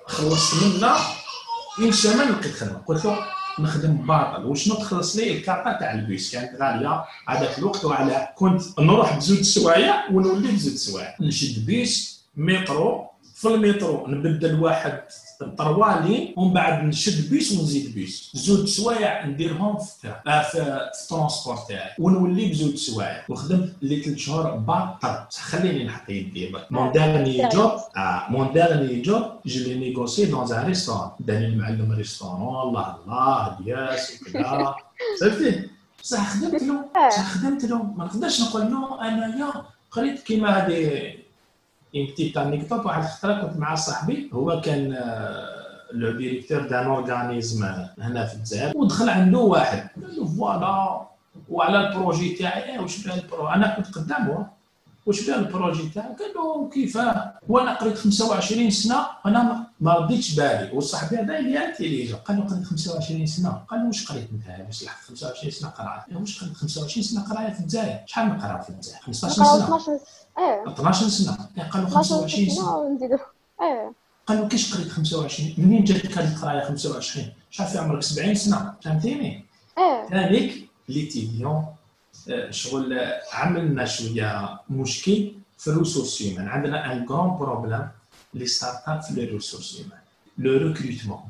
[0.06, 0.96] خلصت منا
[1.78, 2.78] une semaine لقيت خدمة.
[2.86, 3.18] قلت له
[3.58, 4.44] نخدم باطل.
[4.44, 6.32] وشنو تخلص لي؟ الكارطه تاع البيس.
[6.32, 11.14] كانت غالية هذاك الوقت وعلى كنت نروح بزوج سوايع ونولي بزوج سوايع.
[11.20, 15.02] نشد بيس مترو في المترو نبدل واحد
[15.58, 18.30] طروالي ومن بعد نشد بيس ونزيد بيس.
[18.34, 23.24] زوج سوايع نديرهم في آه ال transport تاعي ونولي بزوج سوايع.
[23.28, 29.22] وخدمت لي ثلاث شهور باطل خليني نحط يدي mon dernier job آه mon dernier job
[29.46, 34.74] je l'ai négocié dans un restaurant داني المعلم restaurant الله الله ياس وكذا.
[35.20, 35.68] صافي
[36.02, 37.82] بصح خدمت له بصح خدمت له.
[37.82, 39.52] ما نقدرش نقول له انايا
[39.90, 41.14] قريت كيما هذه
[41.96, 44.96] une petite anecdote واحد الخطره كنت مع صاحبي هو كان
[45.92, 47.64] le directeur d'un organisme
[47.98, 48.76] هنا في الجزائر.
[48.76, 49.78] ودخل عنده واحد.
[49.78, 51.00] قال له voilà
[51.50, 54.46] وعلى ال projet تاعي واش بها ال pro؟ أنا كنت قدامه
[55.06, 60.34] واش بها ال projet تاعك قال له كيفاه وأنا قريت 25 سنة أنا ما رديتش
[60.34, 60.70] بالي.
[60.74, 63.50] وصاحبي هذا اللي intelligent قال له قريت 25 سنة.
[63.50, 67.52] قال له واش قريت انت باش لحقت 25 سنة قرايه واش قريت 25 سنة قرايه
[67.52, 70.00] في الجزائر؟ شحال نقرا في الجزائر؟ 15 سنة.
[70.38, 70.72] إيه.
[70.72, 71.48] 12 سنة.
[71.70, 72.98] قال له 25 سنة
[73.62, 73.92] إيه.
[74.26, 78.74] قال له كيش قريت 25 منين جاتك هذه القرايه 25 شحال في عمرك؟ 70 سنة.
[78.82, 79.44] فهمتيني؟
[79.78, 80.26] إيه.
[80.26, 81.64] هذيك les étudiants
[82.50, 82.98] شغل
[83.32, 87.88] عملنا شوية مشكل في ال ressources عندنا un grand problème
[88.34, 90.00] les start-up les ressources humaines
[90.38, 91.20] لو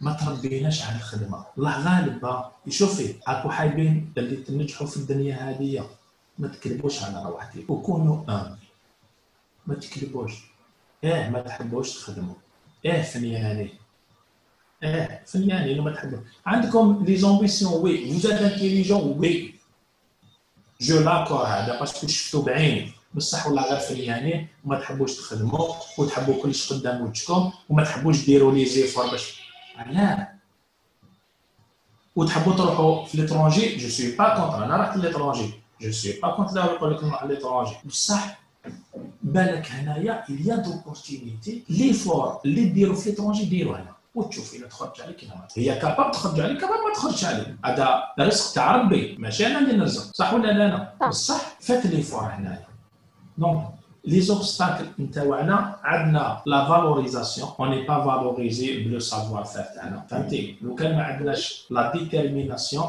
[0.00, 1.44] ما تربيناش على الخدمة.
[1.58, 5.88] الله غالب شوفي هاكو حايبين اللي تنجحوا في الدنيا هذه
[6.38, 7.64] ما تكذبوش على روحتي.
[7.68, 8.56] وكونوا ان
[9.66, 10.32] ما تكذبوش.
[11.04, 12.34] آه ما تحبوش تخدموا.
[12.86, 13.70] آه فنياني
[14.82, 19.54] آه فنياني ما تحبوا عندكم les ambitions oui vous êtes intelligents oui
[20.80, 26.42] je l'accorde هذا parce que شفتو بعيني بصح ولا غير فنيانين وما تحبوش تخدموا وتحبوا
[26.42, 29.40] كلش قدام وجهكم وما تحبوش ديروا les efforts باش
[29.90, 30.32] لا
[32.16, 35.50] وتحبوا تروحوا في l'étranger je suis pas contre أنا رحت l'étranger
[35.80, 38.38] je suis pas contre يقول لك نروح l'étranger بصح
[39.22, 41.70] بالك هنايا il y a d'opportunités
[42.44, 43.96] اللي ديروا في l'étranger ديروا هنا.
[44.14, 47.56] وتشوف إلا تخرج عليك الا هي capable تخرج عليك capable ما تخرجش عليك.
[47.64, 52.20] هذا رزق تاع ربي ماشي أنا اللي نرزق صح ولا لا أنا؟ بصح faites l'effort
[52.22, 52.65] هنايا.
[53.38, 53.68] donc
[54.04, 60.56] les obstacles نتاعنا عندنا la valorisation on est pas valorisé par le savoir-faire تاعنا فهمتي
[60.62, 62.88] لو كان ما عندناش la détermination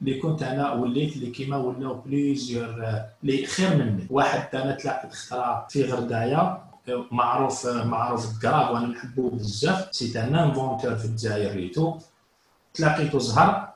[0.00, 5.66] لي كون تاعنا وليت اللي كيما ولاو plusieurs لي خير مني واحد أنا تلاقيت اخترع
[5.70, 6.58] في غردايه
[7.10, 11.94] معروف معروف grave وأنا نحبو بزاف c'est un inventeur في الجزائر ريتو
[12.74, 13.68] تلاقيتو زهر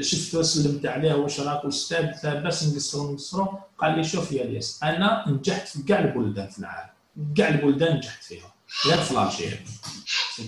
[0.00, 5.24] شفتو سلمت عليه واش راك أستاذ لاباس نقصرو نقصرو قال لي شوف يا الياس أنا
[5.28, 6.90] نجحت في كاع البلدان في العالم.
[7.36, 8.52] كاع البلدان نجحت فيها.
[8.86, 9.58] غير في l'Algérie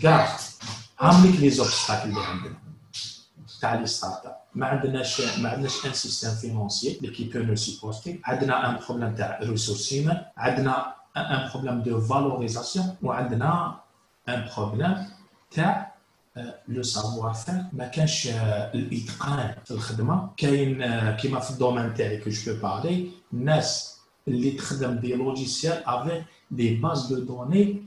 [0.02, 0.36] كاع
[1.00, 2.54] هامليك les obstacles اللي عندنا.
[3.60, 8.20] تاع les start-up ما عندناش ما عندناش un système financier اللي qui peut nous supporter
[8.24, 9.94] عندنا un problème تاع ressources
[10.36, 13.80] عندنا un problème de valorisation وعندنا
[14.28, 15.08] un problème
[15.50, 15.91] تاع
[16.68, 18.28] le savoir-faire ما كانش
[18.74, 24.98] الاتقان في الخدمه كاين كيما في ال domaine تاعي que je parlais الناس اللي تخدم
[24.98, 27.82] des logiciels avec des bases de données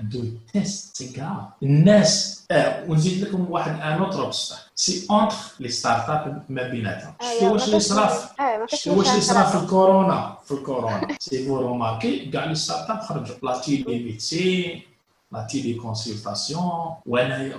[0.00, 2.46] de test c'est grave الناس
[2.88, 7.80] ونزيد لكم واحد un autre بصح c'est entre les start-up ما بيناتهم شتو واش اللي
[7.80, 8.28] صرا
[8.66, 13.36] شتو واش اللي صرا في الكورونا في الكورونا si vous remarquez كاع les start-up خرجوا
[13.42, 14.82] la télémédecine
[15.31, 17.55] لا تيلي كونسلتاسيون وانايا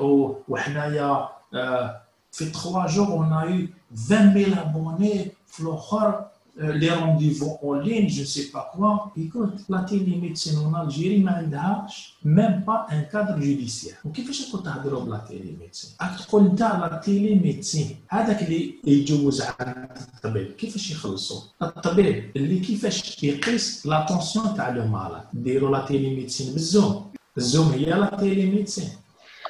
[0.49, 1.29] وحنايا
[2.33, 6.25] في 3 جور اون اي 20000 ابوني في الاخر
[6.59, 9.11] les rendez-vous en ligne, je ne sais pas quoi.
[9.17, 13.97] Écoute, la télémédecine en Algérie ما عندهاش même pas un cadre judiciaire.
[14.05, 20.53] وكيفاش تقول تهضروا بلا تيليميدسين؟ راك تقول انت لا تيليميدسين هذاك اللي يجوز عند الطبيب
[20.53, 27.06] كيفاش يخلصوا؟ الطبيب اللي كيفاش يقيس لاتونسيون تاع لو مالاد ديروا لا تيليميدسين بالزوم
[27.38, 28.90] الزوم هي لا تيليميدسين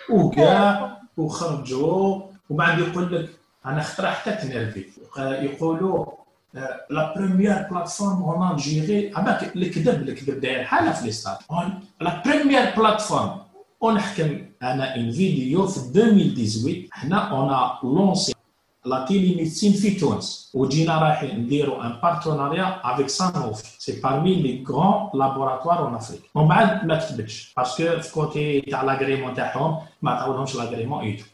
[0.09, 3.29] وكاع وخرجوا وبعد يقول لك
[3.65, 4.85] أنا خطره حتى تنرفي.
[5.17, 6.05] يقولوا
[6.89, 11.37] لا بروميير بلاتفورم اون الجيري عباك الكذب الكذب داير حالة في ليستات
[12.01, 13.37] لا بروميير بلاتفورم
[13.81, 17.49] ونحكم أنا ان فيديو في 2018 حنا اون
[17.95, 18.33] لونسي
[18.86, 24.64] لا تيلي ميديسين في تونس وجينا رايحين نديروا ان بارتناريا افيك سانوفي سي بارمي لي
[24.68, 30.10] غران لابوراتوار اون افريك ومن بعد ما كتبتش باسكو في كوتي تاع لاغريمون تاعهم ما
[30.10, 31.24] عطاولهمش لاغريمون ايتو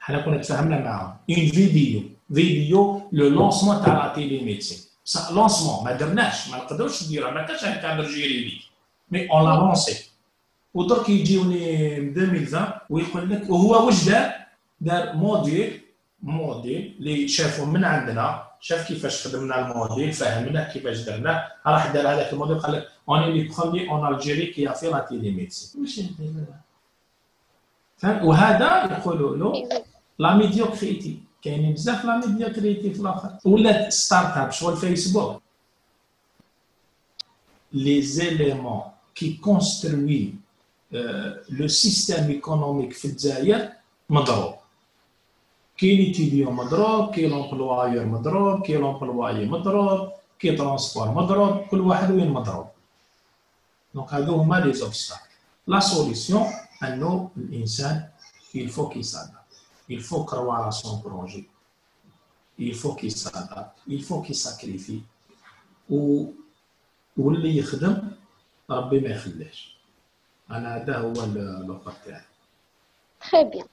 [0.00, 2.02] حنا كنا تفاهمنا معاهم اون فيديو
[2.34, 7.42] فيديو لو لونسمون تاع لا تيلي ميديسين بصح لونسمون ما درناش ما نقدروش نديروها ما
[7.42, 8.58] كانش ان كادر جيريديك
[9.10, 10.10] مي اون لا لونسي
[10.74, 14.32] ودرك يجيوني 2020 ويقول لك وهو واش دار
[14.80, 15.81] دار موديل
[16.23, 22.33] موديل اللي شافوا من عندنا شاف كيفاش خدمنا الموديل فهمنا كيفاش درناه راح دار هذاك
[22.33, 26.05] الموديل قال لك اوني لي برومي اون الجيري كي في لا تيلي ميدسين ماشي
[28.03, 29.69] وهذا يقولوا له
[30.19, 33.29] la médiocrité كاينين بزاف la médiocrité في الآخر.
[33.45, 35.41] ولات start-up شغل فيسبوك
[37.73, 38.81] les éléments
[39.15, 40.33] qui construisent
[41.49, 43.69] le système économique في الجزائر
[44.09, 44.62] مضروب.
[45.77, 52.29] كي l'étudiant مضروب كي l'employeur مضروب كي l'employé مضروب كي transport مضروب كل واحد وين
[52.29, 52.67] مضروب
[53.93, 55.21] donc هادو هما les obstacles
[55.67, 56.45] la solution
[56.83, 58.13] انه الانسان
[58.53, 59.55] il faut qu'il s'adapte.
[59.89, 61.47] Il faut croire à son projet.
[62.57, 63.79] Il faut qu'il s'adapte.
[63.87, 65.03] Il faut qu'il sacrifie.
[65.89, 66.25] و
[67.17, 68.11] واللي يخدم
[68.69, 69.77] ربي ما يخليش
[70.51, 71.13] أنا هذا هو
[71.67, 72.21] l'offre تاعي
[73.19, 73.72] Très bien.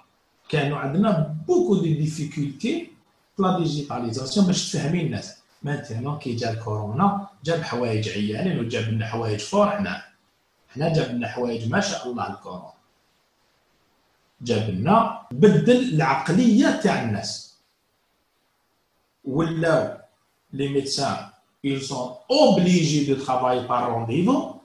[0.51, 2.91] كانوا عندنا beaucoup de difficultés
[3.37, 5.37] في la digitalisation باش تفهمي الناس.
[5.63, 10.03] maintenant كي جا الكورونا جاب حوايج عيانين وجاب لنا حوايج fort حنا
[10.75, 12.73] جاب لنا حوايج ما شاء الله الكورونا.
[14.41, 17.57] جاب لنا بدل العقلية تاع الناس.
[19.25, 19.97] ولاو
[20.53, 21.17] les médecins
[21.63, 24.61] ils sont obligés de travailler par rendez-vous.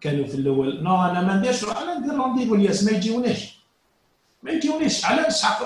[0.00, 3.59] كانوا في الأول non أنا ما نديرش أنا ندير rendez-vous الناس ما يجيونيش.
[4.42, 5.02] Mais Dionys,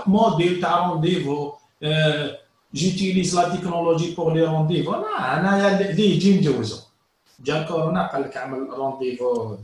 [0.07, 2.33] moi, rendez-vous, euh,
[2.73, 4.93] j'utilise la technologie pour les rendez-vous.
[4.93, 6.77] Non, on a des jimjouzo.
[7.39, 9.59] D'accord, on a le rendez-vous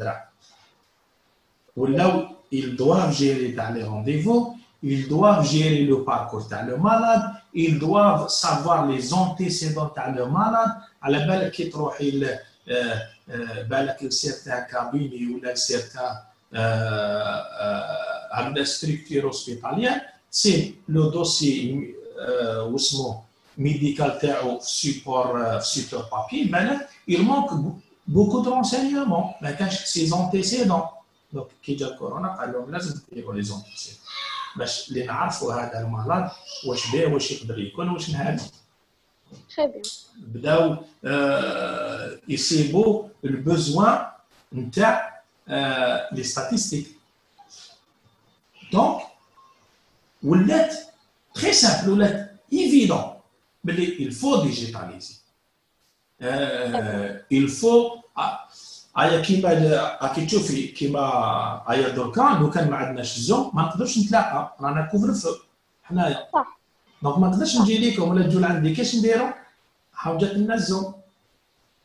[1.76, 7.22] Ou là ils doivent gérer les rendez-vous, ils doivent gérer le parcours de le malade,
[7.54, 10.70] ils doivent savoir les antécédents de le malade.
[11.00, 12.94] À la belle qui trouve euh,
[13.30, 16.16] euh, certains cabinets ou certains
[18.31, 20.01] عندنا ستركتور اوسبيتاليير
[20.31, 21.93] سي لو دوسي
[22.59, 23.21] واسمو
[23.57, 27.53] ميديكال تاعو في سيبور في سيبور بابي بالك il manque
[28.15, 30.81] beaucoup de renseignements ما كانش سي زونتيسيدون
[31.33, 33.99] دونك كي جا كورونا قال لهم لازم ديروا لي زونتيسيدون
[34.55, 36.29] باش اللي نعرفوا هذا المرض
[36.67, 38.37] واش بيه واش يقدر يكون واش نهار
[39.49, 39.89] Très bien.
[40.17, 44.05] بداو آه، يصيبوا البوزوان
[44.53, 45.21] نتاع
[46.11, 46.87] لي ستاتيستيك
[48.72, 49.00] donc
[50.22, 50.74] ولات
[51.34, 53.04] très simple ولات évident
[53.64, 55.20] بلي il faut digitaliser
[57.30, 58.00] il faut
[58.98, 59.48] ايا كيما
[60.02, 61.02] راكي تشوفي كيما
[61.70, 65.34] ايا دركا لو كان ما عندناش الزوم ما نقدرش نتلاقى رانا couvre-feu
[65.82, 66.60] حنايا صح
[67.02, 69.26] donc ما نقدرش نجي لكم ولا تجوا لعندي كاش نديرو
[69.92, 70.94] حاجات لنا الزوم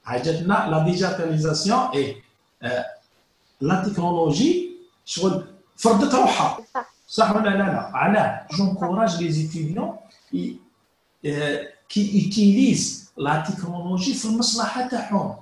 [0.03, 2.21] حاجاتنا la digitalisation اي
[3.61, 4.71] la technologie
[5.05, 6.57] شغل فرضت روحها
[7.07, 9.95] صح ولا لا لا علاه j'encourage les étudiants
[11.89, 15.35] qui utilisent la technologie في المصلحه تاعهم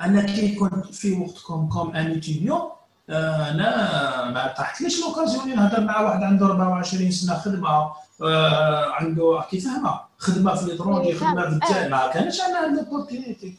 [0.00, 2.60] أنا كي كنت في وقتكم comme un étudiant
[3.10, 7.92] أنا ما طاحتليش l'occasion نهضر مع واحد عنده 24 سنه خدمه
[8.22, 13.56] آه، عنده كي فاهمه خدمة في l'étranger خدمة في الجزائر ما كانش عندنا هاد l'opportunité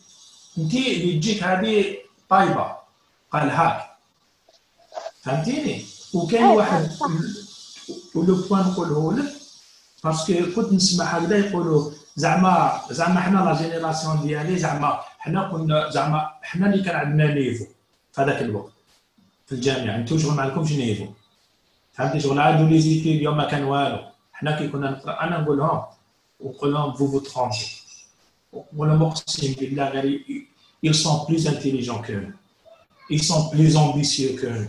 [0.57, 1.95] أنت اللي تجيك هذه
[2.29, 2.75] طايبة.
[3.31, 3.81] قال هاك.
[5.21, 5.85] فهمتيني؟
[6.23, 6.89] وكاين أيوة، واحد.
[8.15, 9.33] و le point نقوله لك
[10.03, 15.89] parce que كنت نسمع هكذا يقولوا زعما زعما حنا la génération ديالي زعما حنا كنا
[15.89, 17.65] زعما حنا اللي كان عندنا niveau
[18.13, 18.71] في هذاك الوقت
[19.45, 21.07] في الجامعة انتو شغل ما عندكمش niveau
[21.93, 23.99] فهمتي شغل عادوا les étudiants اليوم ما كان والو
[24.33, 25.81] حنا كي كنا نقرأ أنا نقول لهم
[26.39, 27.67] ونقول لهم vous vous trompez
[28.77, 30.21] ولا مقسم بالله غير
[30.83, 32.33] ils sont plus intelligents que nous.
[33.09, 34.67] Ils sont plus ambitieux que nous.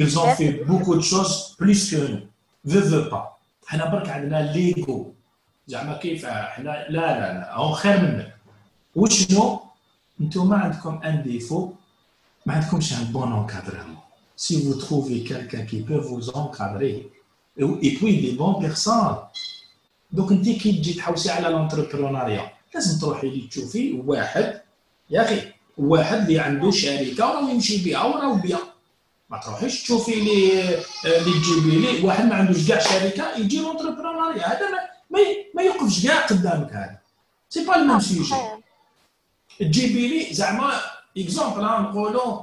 [0.00, 2.24] Ils ont fait beaucoup de choses plus que nous.
[2.64, 3.24] Veux, veux pas.
[3.66, 5.14] حنا برك عندنا l'ego.
[5.66, 7.54] زعما كيف؟ حنا لا لا لا.
[7.54, 8.34] هو خير منك.
[8.94, 9.60] وشنو؟
[10.20, 11.72] أنتم عندكم un défaut
[12.46, 13.96] ما عندكمش un bon encadrement
[14.36, 17.10] si vous trouvez quelqu'un qui peut vous encadrer
[17.86, 19.16] et puis des bonnes personnes
[20.12, 24.60] دوك انت كي تجي تحوسي على l'entrepreneuriat لازم تروحي لي تشوفي واحد
[25.10, 25.40] يا أخي
[25.78, 28.58] واحد اللي عنده شركة وراه يمشي بها وراه bien
[29.30, 30.74] ما تروحيش تشوفي لي
[31.04, 34.70] اللي تجيبي لي واحد ما عندوش كاع شركة يجي l'entrepreneuriat هذا
[35.10, 35.18] ما
[35.54, 36.98] ما يوقفش كاع قدامك هذا.
[37.48, 38.34] c'est pas le même sujet
[39.60, 40.72] تجيبي لي زعما
[41.18, 42.40] exemple نقولوا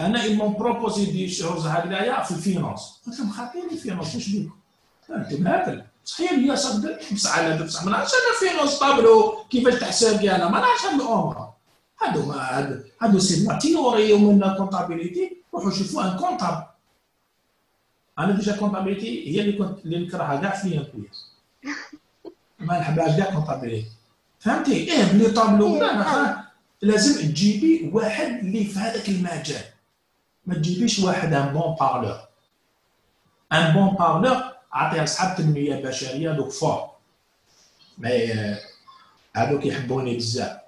[0.00, 4.28] أنا ils m'ont proposé des choses هكذايا في ال finance قلت لهم خاطيني finance واش
[4.28, 4.50] بيكم
[5.10, 10.24] أنتم هاكل صحيح هي صدق بصح أنا بصح ما نعرفش أنا finance tableau كيفاش تحسب
[10.24, 11.48] أنا ما نعرفش هاد الأمور
[12.02, 16.66] هادو ما هادو c'est la théorie ومن comptabilité روحوا شوفوا un comptable.
[18.18, 21.32] أنا déjà comptabilité هي اللي كنت اللي نكرهها كاع في الامبويس
[22.66, 23.90] ما نحبهاش كاع comptabilité.
[24.38, 25.80] فهمتي؟ إيه ب les tableaux
[26.82, 29.64] لازم تجيبي واحد اللي في هذاك المجال.
[30.46, 32.20] ما تجيبيش واحد un bon parleur
[33.52, 36.90] un bon parleur عطيها لصحاب التنميه البشريه دوك فور.
[37.98, 38.34] mais
[39.36, 40.67] هذوك يحبوني بزاف.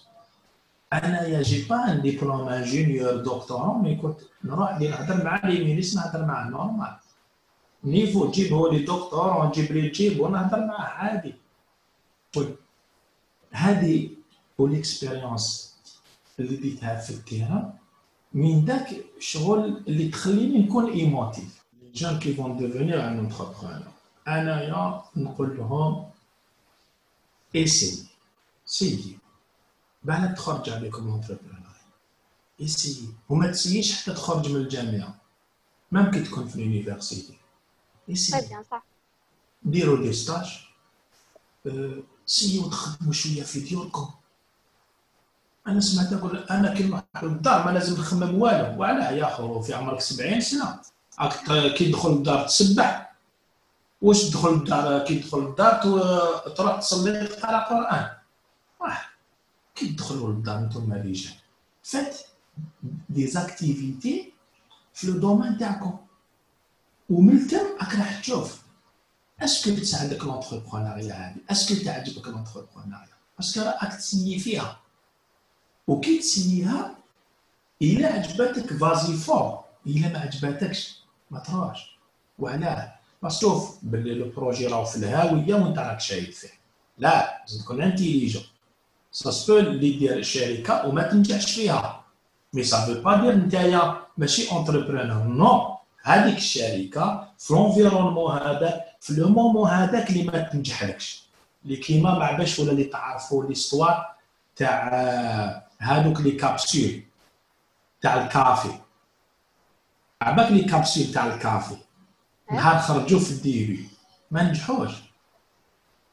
[0.93, 6.25] انايا j'ai pas un diplôme ingénieur doctorant mais كنت نروح نهضر مع les ministres نهضر
[6.25, 6.95] معاه normal
[7.83, 11.33] niveau تجيبه لي دكتور ونجيب لي تجيب ونهضر معاه عادي.
[13.51, 14.09] هذه
[14.57, 15.75] و l'expérience
[16.39, 17.73] اللي ديتها في ال terrain
[18.33, 18.87] من ذاك
[19.17, 23.91] الشغل اللي تخليني نكون émotive jeunes qui veulent devenir un entrepreneur
[24.27, 26.05] انايا نقول لهم
[27.55, 28.05] essaye
[28.65, 29.17] سيي
[30.03, 31.61] بالك تخرج عليكم ال entrepreneur
[32.61, 35.15] essaye وما تسييش حتى تخرج من الجامعة.
[35.91, 37.37] ممكن تكون في ال université.
[38.11, 38.47] essayez
[39.63, 40.59] ديروا les stages
[42.25, 44.09] سيو تخدموا شوية في ديوركم
[45.67, 48.79] أنا سمعت أقول أنا كي نروح للدار ما لازم نخمم والو.
[48.79, 50.81] وعلاه يا خو في عمرك 70 سنة.
[51.77, 53.15] كي تدخل للدار تسبح.
[54.01, 55.73] واش تدخل للدار كي تدخل للدار
[56.57, 58.20] تروح تصلي تقرا قرآن.
[59.81, 61.33] كي تدخلوا للدار أنتم رجال
[61.83, 62.17] faites
[63.09, 64.33] des activités
[64.93, 65.97] في le domaine تاعكم
[67.09, 68.61] ومن ثم راك راح تشوف
[69.39, 73.07] est-ce que تساعدك l'entrepreneuriat هذه est-ce que تعجبك l'entrepreneuriat
[73.39, 74.79] est-ce que راك تسني فيها
[75.87, 76.95] وكي تسنيها
[77.81, 80.99] الا عجبتك vas-y فور الا ما عجبتكش
[81.31, 81.97] ما تروحش
[82.39, 86.61] وعلاه parce que باللي le projet راهو في الهاويه وانت راك شايف فيه
[86.97, 88.43] لا لازم تكون intelligent
[89.11, 92.03] ça se peut اللي يدير شركه وما تنجحش فيها
[92.53, 99.13] mais ça veut pas dire نتايا ماشي entrepreneur non هذيك الشركة في l'environnement هذاك في
[99.13, 101.23] le moment هذاك اللي ما تنجحلكش
[101.65, 104.15] اللي كيما ما عباش ولا اللي تعرفوا l'histoire
[104.55, 104.89] تاع
[105.79, 107.03] هذوك les capsules
[108.01, 108.73] تاع الكافي
[110.21, 111.77] عباك les capsules تاع الكافي
[112.51, 113.89] نهار خرجوا في ال début
[114.31, 114.91] ما نجحوش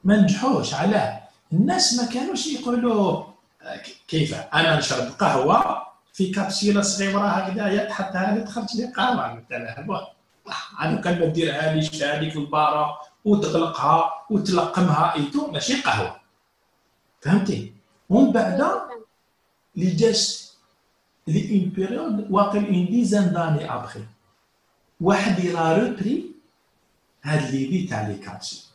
[0.05, 3.25] ما نجحوش علاه الناس ما كانوش يقولوا
[4.09, 10.09] كيف؟ أنا نشرب قهوة في كابسوله صغيرة هكذا تحط هذه تخرج لي قهوه مثلا
[10.81, 16.21] أنا كان ديرها لي هذيك البارة وتغلقها وتلقمها et tout ماشي قهوة.
[17.21, 17.73] فهمتي؟
[18.09, 18.61] ومن بعد
[19.77, 20.21] لي جات
[21.27, 24.05] لي une période واقل une dizaine d'années après.
[25.01, 26.31] واحد il a repris
[27.23, 28.68] هاد l'idée تاع les capsules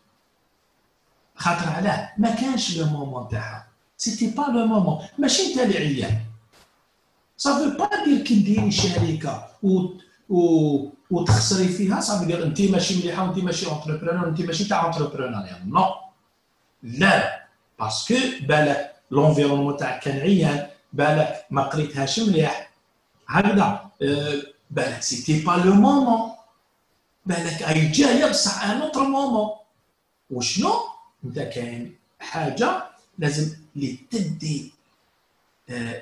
[1.43, 2.09] خاطر علاه.
[2.17, 3.67] ما كانش le moment تاعها
[3.97, 6.17] c'était pas le moment ماشي انت اللي عيان
[7.38, 9.87] ça veut pas dire كي ديري شركه و
[10.29, 10.39] و
[11.11, 11.99] وتخسري فيها.
[12.01, 15.86] ça veut dire أنت ماشي مليحة وأنت ماشي entrepreneur أنت ماشي تاع entrepreneur يعني non
[16.83, 17.43] لا.
[17.80, 22.69] parce que بالك l'environnement تاعك كان عيان بالك ما قريتهاش مليح.
[23.27, 23.89] هكذا.
[24.71, 26.32] بالك c'était pas le moment
[27.25, 29.49] بالك هاي جاية بصح un autre moment
[30.29, 30.92] وشنو؟
[31.26, 32.84] انت كاين حاجة
[33.19, 34.71] لازم اللي تدي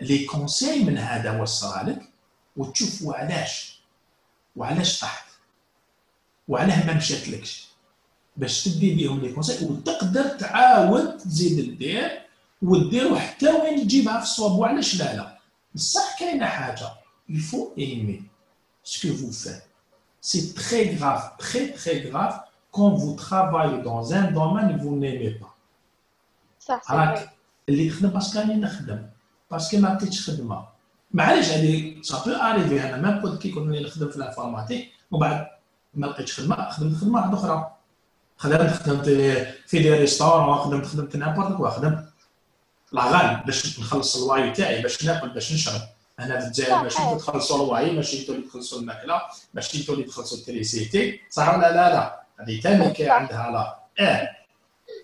[0.02, 2.02] les conseils من هذا واش صرالك
[2.58, 3.80] وتشوف وعلاش
[4.56, 5.26] وعلاش طحت
[6.48, 7.68] وعلاه ما مشاتلكش
[8.38, 12.22] باش تدي بهم les conseils وتقدر تعاود تزيد دير
[12.62, 15.38] وديرو حتى وين تجيبها في الصواب وعلاش لا لا.
[15.76, 16.90] بصح كاينة حاجة
[17.30, 18.24] il faut aimer
[18.84, 22.40] ce que vous faites c'est très grave très très grave
[22.72, 25.48] quand vous travaillez dans un domaine vous n'aimez pas
[26.60, 27.30] صح راك
[27.70, 29.06] اللي تخدم parce que راني نخدم
[29.52, 30.66] باسكو ما عطيتش خدمة.
[31.12, 35.48] معليش هذه ça arrive أنا même كنت كي كنت نخدم في ال informatique ومن بعد
[35.94, 37.72] ما لقيتش خدمة خدمت خدمة واحدة أخرى.
[38.38, 39.06] خدمت خدمت
[39.68, 42.06] في des restaurants خدمت خدمت n'importe quoi خدمت.
[42.92, 45.82] لا غالب باش نخلص الواي تاعي باش ناكل باش نشرب.
[46.20, 49.22] أنا في الجزائر ماشي تخلصوا الواي ماشي انتو اللي تخلصوا المأكلة
[49.54, 53.80] ماشي انتو اللي تخلصوا ال électricité صح ولا لا لا؟ هذه ثاني كان عندها لا.
[54.06, 54.30] آه.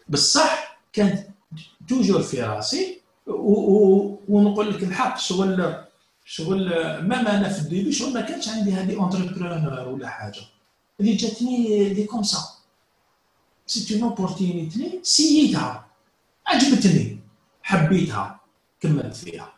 [0.09, 1.27] بصح كانت
[1.88, 5.83] toujours في راسي ونقول لك الحق شغل
[6.25, 6.69] شغل
[7.07, 10.41] ما أنا في ال début؟ شغل ما كانش عندي هذه entrepreneur ولا حاجة.
[10.99, 12.39] اللي جاتني دي comme ça.
[13.65, 15.85] c'est une opportunité سييتها
[16.47, 17.19] عجبتني.
[17.63, 18.39] حبيتها.
[18.81, 19.53] كملت فيها.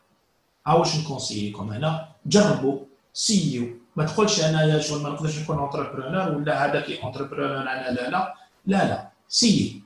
[0.68, 2.80] ها واش نكونسييكم هنا جربوا
[3.14, 8.34] سيو ما تقولش انايا شغل ما نقدرش نكون entrepreneur ولا هذاك entrepreneur أنا لا لا.
[8.66, 9.10] لا لا.
[9.28, 9.82] c'est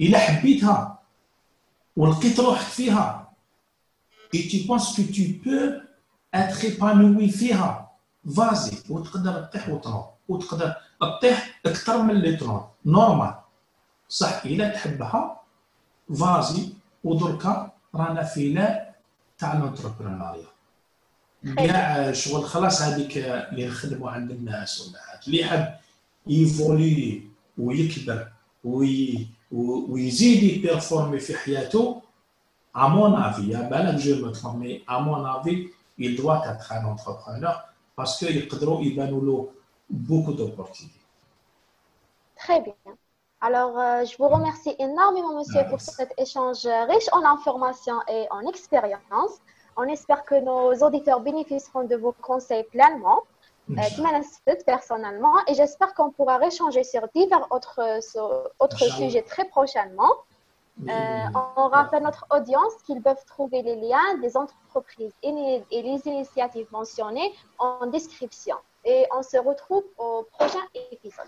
[0.00, 0.98] إلا حبيتها
[1.96, 3.32] ولقيت روحك فيها
[4.34, 5.80] et tu penses que tu peux
[6.34, 7.90] être épanoui فيها
[8.36, 13.34] vas-y وتقدر تطيح وتروح وتقدر تطيح أكثر من اللي تروح normal
[14.08, 15.40] صح إلا تحبها
[16.20, 16.72] vas-y
[17.04, 18.94] ودركا رانا في لا
[19.38, 20.55] تاع ال entrepreneuriat
[21.57, 25.73] كاع شغل خلاص هذيك اللي نخدموا عند الناس ولا حاجه اللي يحب
[26.27, 27.21] يفولي
[27.57, 28.27] ويكبر
[28.63, 32.01] وي ويزيد يبيرفورمي في حياته
[32.73, 36.71] à mon avis, hein, ben je me trompe, mais à mon avis, il doit être
[36.71, 39.07] un entrepreneur parce qu'il y a
[39.89, 40.95] beaucoup d'opportunités.
[42.35, 42.73] Très bien.
[43.41, 48.47] Alors, euh, je vous remercie énormément, monsieur, pour cet échange riche en informations et en
[48.47, 49.41] expérience.
[49.76, 53.22] On espère que nos auditeurs bénéficieront de vos conseils pleinement,
[53.68, 57.80] qui euh, personnellement, et j'espère qu'on pourra échanger sur divers autres,
[58.58, 60.12] autres sujets très prochainement.
[60.88, 61.24] Euh,
[61.56, 66.06] on rappelle notre audience qu'ils peuvent trouver les liens des entreprises et les, et les
[66.06, 68.56] initiatives mentionnées en description.
[68.84, 70.60] Et on se retrouve au prochain
[70.92, 71.26] épisode.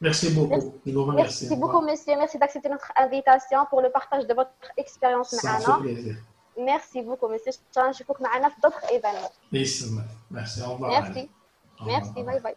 [0.00, 0.50] Merci beaucoup.
[0.50, 2.16] Merci, Merci beaucoup, monsieur.
[2.16, 5.34] Merci d'accepter notre invitation pour le partage de votre expérience.
[6.57, 7.51] Merci beaucoup, monsieur.
[7.51, 9.33] Je vous معنا في d'autres événements.
[10.31, 10.61] Merci.
[10.61, 10.91] Au revoir.
[10.91, 11.29] Merci.
[11.85, 12.23] Merci.
[12.23, 12.55] Bye bye.